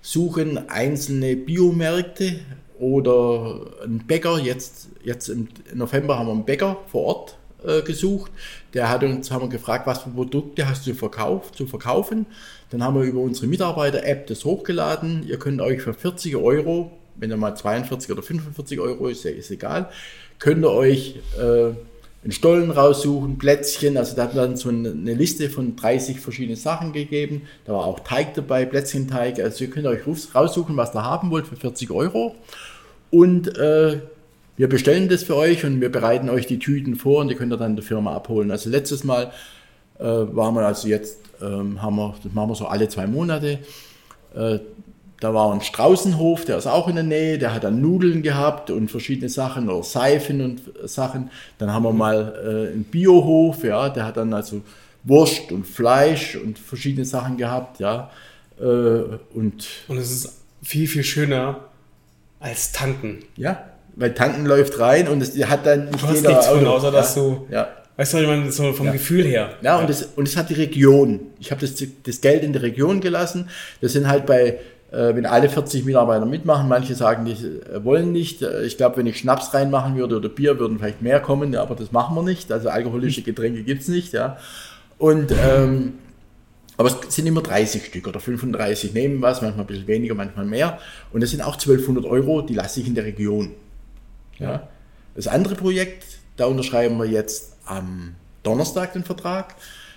[0.02, 2.40] suchen einzelne Biomärkte
[2.80, 4.38] oder einen Bäcker.
[4.40, 8.30] Jetzt, jetzt im November haben wir einen Bäcker vor Ort äh, gesucht.
[8.72, 12.26] Der hat uns haben gefragt, was für Produkte hast du verkauft, zu verkaufen.
[12.70, 15.26] Dann haben wir über unsere Mitarbeiter-App das hochgeladen.
[15.26, 19.50] Ihr könnt euch für 40 Euro, wenn ihr mal 42 oder 45 Euro ist, ist
[19.50, 19.88] egal,
[20.38, 21.72] könnt ihr euch äh,
[22.24, 23.96] einen Stollen raussuchen, Plätzchen.
[23.96, 27.42] Also da hat dann so eine, eine Liste von 30 verschiedenen Sachen gegeben.
[27.66, 29.38] Da war auch Teig dabei, Plätzchenteig.
[29.40, 30.00] Also ihr könnt euch
[30.34, 32.34] raussuchen, was ihr haben wollt für 40 Euro.
[33.10, 34.00] Und äh,
[34.56, 37.52] wir bestellen das für euch und wir bereiten euch die Tüten vor und die könnt
[37.52, 38.50] ihr dann in der Firma abholen.
[38.50, 39.32] Also letztes Mal
[39.98, 43.58] äh, waren wir also jetzt, ähm, haben wir, das machen wir so alle zwei Monate.
[44.34, 44.60] Äh,
[45.20, 48.70] da war ein Straußenhof, der ist auch in der Nähe, der hat dann Nudeln gehabt
[48.70, 51.30] und verschiedene Sachen oder Seifen und Sachen.
[51.58, 54.62] Dann haben wir mal äh, einen Biohof, ja, der hat dann also
[55.02, 58.10] Wurst und Fleisch und verschiedene Sachen gehabt, ja.
[58.60, 61.60] Äh, und, und es ist viel, viel schöner
[62.40, 63.20] als tanken.
[63.36, 63.64] Ja,
[63.96, 66.58] weil tanken läuft rein und es hat dann nicht du hast jeder nichts Auto.
[66.58, 67.68] Von, außer dass ja, du ja.
[67.96, 68.92] Weißt du, ich meine, so vom ja.
[68.92, 69.54] Gefühl her.
[69.62, 71.20] Ja, und, Das, und das hat die Region.
[71.38, 73.48] Ich habe das, das Geld in die Region gelassen.
[73.80, 74.58] Das sind halt bei,
[74.90, 78.42] äh, wenn alle 40 Mitarbeiter mitmachen, manche sagen, die äh, wollen nicht.
[78.42, 81.76] Äh, ich glaube, wenn ich Schnaps reinmachen würde oder Bier, würden vielleicht mehr kommen, aber
[81.76, 82.50] das machen wir nicht.
[82.50, 84.12] Also alkoholische Getränke gibt es nicht.
[84.12, 84.38] Ja.
[84.98, 85.94] Und, ähm,
[86.76, 90.46] aber es sind immer 30 Stück oder 35 nehmen was, manchmal ein bisschen weniger, manchmal
[90.46, 90.80] mehr.
[91.12, 93.52] Und das sind auch 1200 Euro, die lasse ich in der Region.
[94.38, 94.68] Ja.
[95.14, 99.54] Das andere Projekt, da unterschreiben wir jetzt am Donnerstag den Vertrag.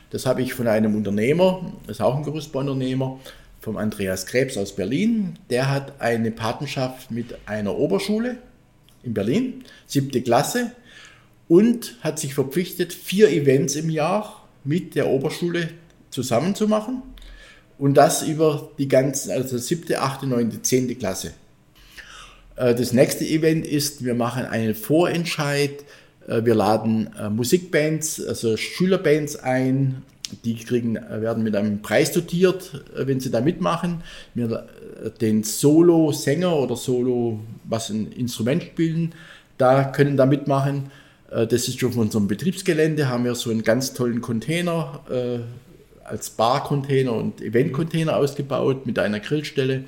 [0.09, 3.19] Das habe ich von einem Unternehmer, ist auch ein Gerüstbauunternehmer,
[3.59, 5.37] vom Andreas Krebs aus Berlin.
[5.49, 8.37] Der hat eine Patenschaft mit einer Oberschule
[9.03, 10.71] in Berlin, siebte Klasse,
[11.47, 15.69] und hat sich verpflichtet, vier Events im Jahr mit der Oberschule
[16.09, 17.01] zusammen zu machen.
[17.77, 21.33] Und das über die ganzen, also siebte, achte, neunte, zehnte Klasse.
[22.57, 25.85] Äh, das nächste Event ist, wir machen einen Vorentscheid
[26.27, 30.03] äh, wir laden äh, Musikbands, also Schülerbands ein.
[30.43, 34.03] Die kriegen, werden mit einem Preis dotiert, wenn sie da mitmachen.
[34.33, 34.67] Wir
[35.21, 39.15] den Solo-Sänger oder Solo, was ein Instrument spielen,
[39.57, 40.91] da können da mitmachen.
[41.29, 44.99] Das ist schon auf unserem Betriebsgelände, haben wir so einen ganz tollen Container
[46.03, 49.85] als Bar-Container und Event-Container ausgebaut mit einer Grillstelle.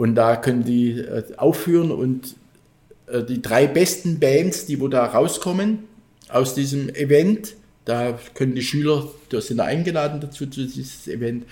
[0.00, 1.04] Und da können die
[1.36, 2.34] aufführen und
[3.06, 5.80] äh, die drei besten Bands, die wo da rauskommen
[6.30, 11.44] aus diesem Event, da können die Schüler, da sind eingeladen dazu zu dieses Event,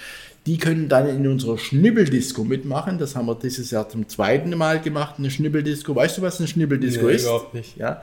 [0.47, 2.97] die können dann in unserer Schnibbeldisco mitmachen.
[2.97, 5.95] Das haben wir dieses Jahr zum zweiten Mal gemacht, eine Schnibbeldisco.
[5.95, 7.25] Weißt du, was eine Schnibbeldisco nee, ist?
[7.25, 7.77] überhaupt nicht.
[7.77, 8.01] Ja.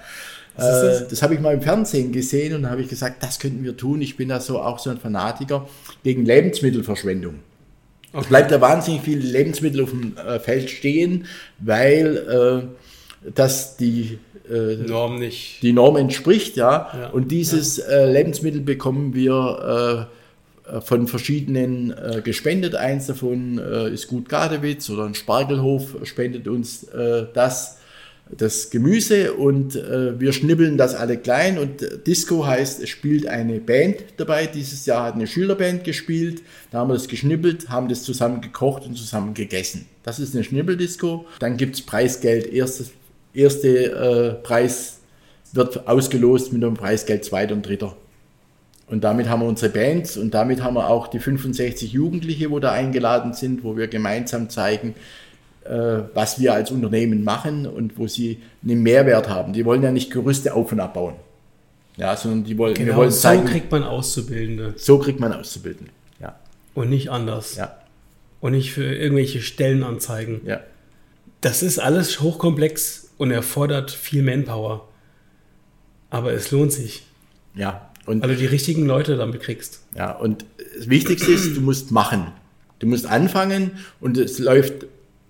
[0.56, 3.64] das, äh, das habe ich mal im Fernsehen gesehen und habe ich gesagt, das könnten
[3.64, 4.00] wir tun.
[4.00, 5.68] Ich bin da so auch so ein Fanatiker
[6.04, 7.40] gegen Lebensmittelverschwendung.
[8.16, 8.24] Okay.
[8.24, 11.26] Es bleibt da wahnsinnig viel Lebensmittel auf dem äh, Feld stehen,
[11.60, 12.70] weil
[13.28, 16.90] äh, dass die äh, Norm nicht die Norm entspricht, ja.
[16.98, 17.88] ja und dieses ja.
[17.88, 20.08] Äh, Lebensmittel bekommen wir
[20.66, 22.74] äh, von verschiedenen äh, gespendet.
[22.76, 27.80] Eins davon äh, ist Gut Gadewitz oder ein Spargelhof spendet uns äh, das
[28.30, 33.60] das Gemüse und äh, wir schnibbeln das alle klein und Disco heißt, es spielt eine
[33.60, 34.48] Band dabei.
[34.48, 38.86] Dieses Jahr hat eine Schülerband gespielt, da haben wir das geschnibbelt, haben das zusammen gekocht
[38.86, 39.86] und zusammen gegessen.
[40.04, 41.26] Das ist eine Schnibbeldisco.
[41.40, 42.92] Dann gibt es Preisgeld, erstes
[43.34, 45.00] erste äh, Preis
[45.52, 47.96] wird ausgelost mit einem Preisgeld zweiter und dritter.
[48.88, 52.60] Und damit haben wir unsere Bands und damit haben wir auch die 65 Jugendliche, wo
[52.60, 54.94] da eingeladen sind, wo wir gemeinsam zeigen, äh,
[56.14, 59.54] was wir als Unternehmen machen und wo sie einen Mehrwert haben.
[59.54, 61.16] Die wollen ja nicht Gerüste auf und abbauen.
[61.98, 63.48] Ja, sondern die wollen, genau, wir wollen zeigen.
[63.48, 64.74] So kriegt man Auszubildende.
[64.78, 65.92] So kriegt man Auszubildende.
[66.20, 66.36] Ja.
[66.74, 67.56] und nicht anders.
[67.56, 67.78] Ja.
[68.42, 70.42] Und nicht für irgendwelche Stellenanzeigen.
[70.46, 70.60] Ja.
[71.42, 74.88] Das ist alles hochkomplex und erfordert viel Manpower.
[76.10, 77.04] Aber es lohnt sich,
[77.56, 77.90] Ja.
[78.06, 79.80] weil Und, du die richtigen Leute damit kriegst.
[79.96, 80.46] ja, und
[80.78, 82.28] das Wichtigste ist, du musst machen.
[82.80, 84.86] Du musst anfangen und es läuft,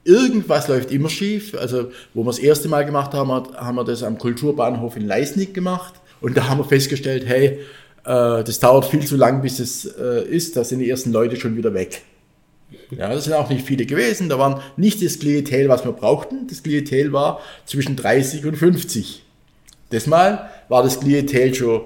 [0.05, 1.53] irgendwas läuft immer schief.
[1.55, 5.53] Also, wo wir das erste Mal gemacht haben, haben wir das am Kulturbahnhof in Leisnig
[5.53, 5.95] gemacht.
[6.21, 7.59] Und da haben wir festgestellt, hey,
[8.05, 10.55] äh, das dauert viel zu lang, bis es äh, ist.
[10.55, 12.03] Da sind die ersten Leute schon wieder weg.
[12.91, 14.29] Ja, das sind auch nicht viele gewesen.
[14.29, 16.47] Da waren nicht das Klientel, was wir brauchten.
[16.47, 19.23] Das Klientel war zwischen 30 und 50.
[19.89, 21.81] Das Mal war das Klientel schon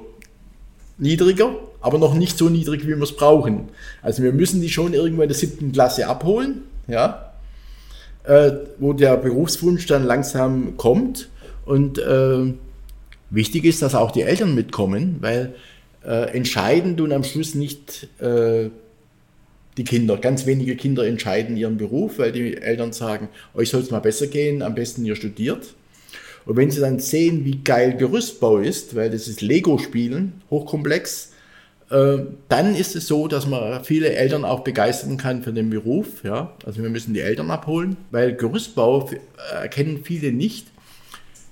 [0.97, 3.70] niedriger, aber noch nicht so niedrig, wie wir es brauchen.
[4.01, 7.28] Also wir müssen die schon irgendwo in der siebten Klasse abholen, ja,
[8.30, 11.30] äh, wo der Berufswunsch dann langsam kommt.
[11.65, 12.53] Und äh,
[13.32, 15.55] wichtig ist, dass auch die Eltern mitkommen, weil
[16.05, 18.69] äh, entscheiden tun am Schluss nicht äh,
[19.77, 20.17] die Kinder.
[20.17, 24.27] Ganz wenige Kinder entscheiden ihren Beruf, weil die Eltern sagen, euch soll es mal besser
[24.27, 25.73] gehen, am besten ihr studiert.
[26.45, 31.32] Und wenn sie dann sehen, wie geil Gerüstbau ist, weil das ist Lego-Spielen, hochkomplex,
[31.90, 36.24] dann ist es so, dass man viele Eltern auch begeistern kann für den Beruf.
[36.24, 36.54] Ja?
[36.66, 40.68] Also wir müssen die Eltern abholen, weil Gerüstbau äh, erkennen viele nicht.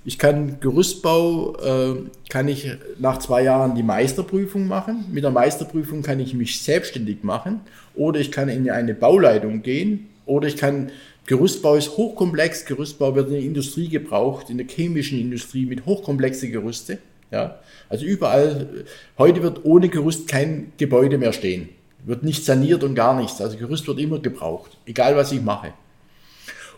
[0.05, 1.95] Ich kann Gerüstbau, äh,
[2.29, 5.05] kann ich nach zwei Jahren die Meisterprüfung machen.
[5.11, 7.61] Mit der Meisterprüfung kann ich mich selbstständig machen
[7.95, 10.91] oder ich kann in eine Bauleitung gehen oder ich kann,
[11.25, 16.49] Gerüstbau ist hochkomplex, Gerüstbau wird in der Industrie gebraucht, in der chemischen Industrie mit hochkomplexe
[16.49, 16.99] Gerüste.
[17.31, 17.59] Ja?
[17.89, 18.85] Also überall,
[19.17, 21.69] heute wird ohne Gerüst kein Gebäude mehr stehen.
[22.05, 23.41] Wird nicht saniert und gar nichts.
[23.41, 25.73] Also Gerüst wird immer gebraucht, egal was ich mache.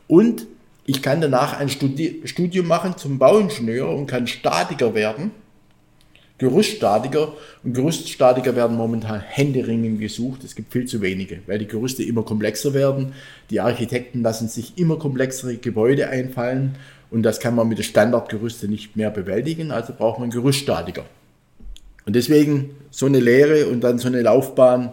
[0.08, 0.48] Und
[0.86, 5.32] ich kann danach ein Studi Studium machen zum Bauingenieur und kann Statiker werden,
[6.40, 7.34] Gerüststatiker.
[7.64, 10.44] Und Gerüststatiker werden momentan händeringend gesucht.
[10.44, 13.14] Es gibt viel zu wenige, weil die Gerüste immer komplexer werden.
[13.52, 16.76] Die Architekten lassen sich immer komplexere Gebäude einfallen
[17.12, 19.72] und das kann man mit den Standardgerüste nicht mehr bewältigen.
[19.72, 21.06] Also braucht man Gerüststatiker.
[22.06, 24.92] Und deswegen so eine Lehre und dann so eine Laufbahn.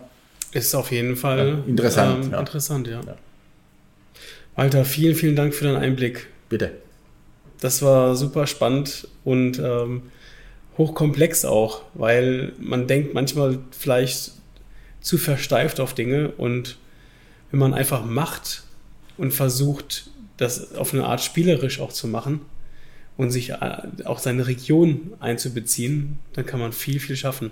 [0.53, 2.39] Ist auf jeden Fall Ja, interessant, Ähm, ja.
[2.41, 3.01] Interessant, ja.
[3.01, 3.17] Ja.
[4.55, 6.29] Walter, vielen, vielen Dank für deinen Einblick.
[6.49, 6.73] Bitte.
[7.61, 10.03] Das war super spannend und ähm,
[10.79, 14.33] hochkomplex auch, weil man denkt manchmal vielleicht
[15.01, 16.79] zu versteift auf Dinge und
[17.51, 18.65] wenn man einfach macht
[19.17, 22.41] und versucht, das auf eine Art spielerisch auch zu machen
[23.17, 27.51] und sich äh, auch seine Region einzubeziehen, dann kann man viel, viel schaffen.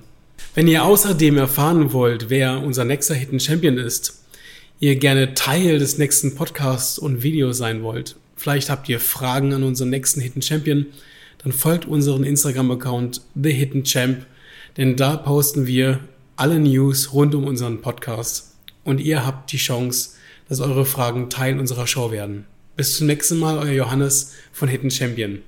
[0.54, 4.22] Wenn ihr außerdem erfahren wollt, wer unser nächster Hidden Champion ist,
[4.80, 9.62] ihr gerne Teil des nächsten Podcasts und Videos sein wollt, vielleicht habt ihr Fragen an
[9.62, 10.86] unseren nächsten Hidden Champion,
[11.38, 14.26] dann folgt unseren Instagram-Account The Hidden Champ,
[14.76, 16.00] denn da posten wir
[16.36, 20.10] alle News rund um unseren Podcast und ihr habt die Chance,
[20.48, 22.46] dass eure Fragen Teil unserer Show werden.
[22.76, 25.42] Bis zum nächsten Mal, euer Johannes von Hidden Champion.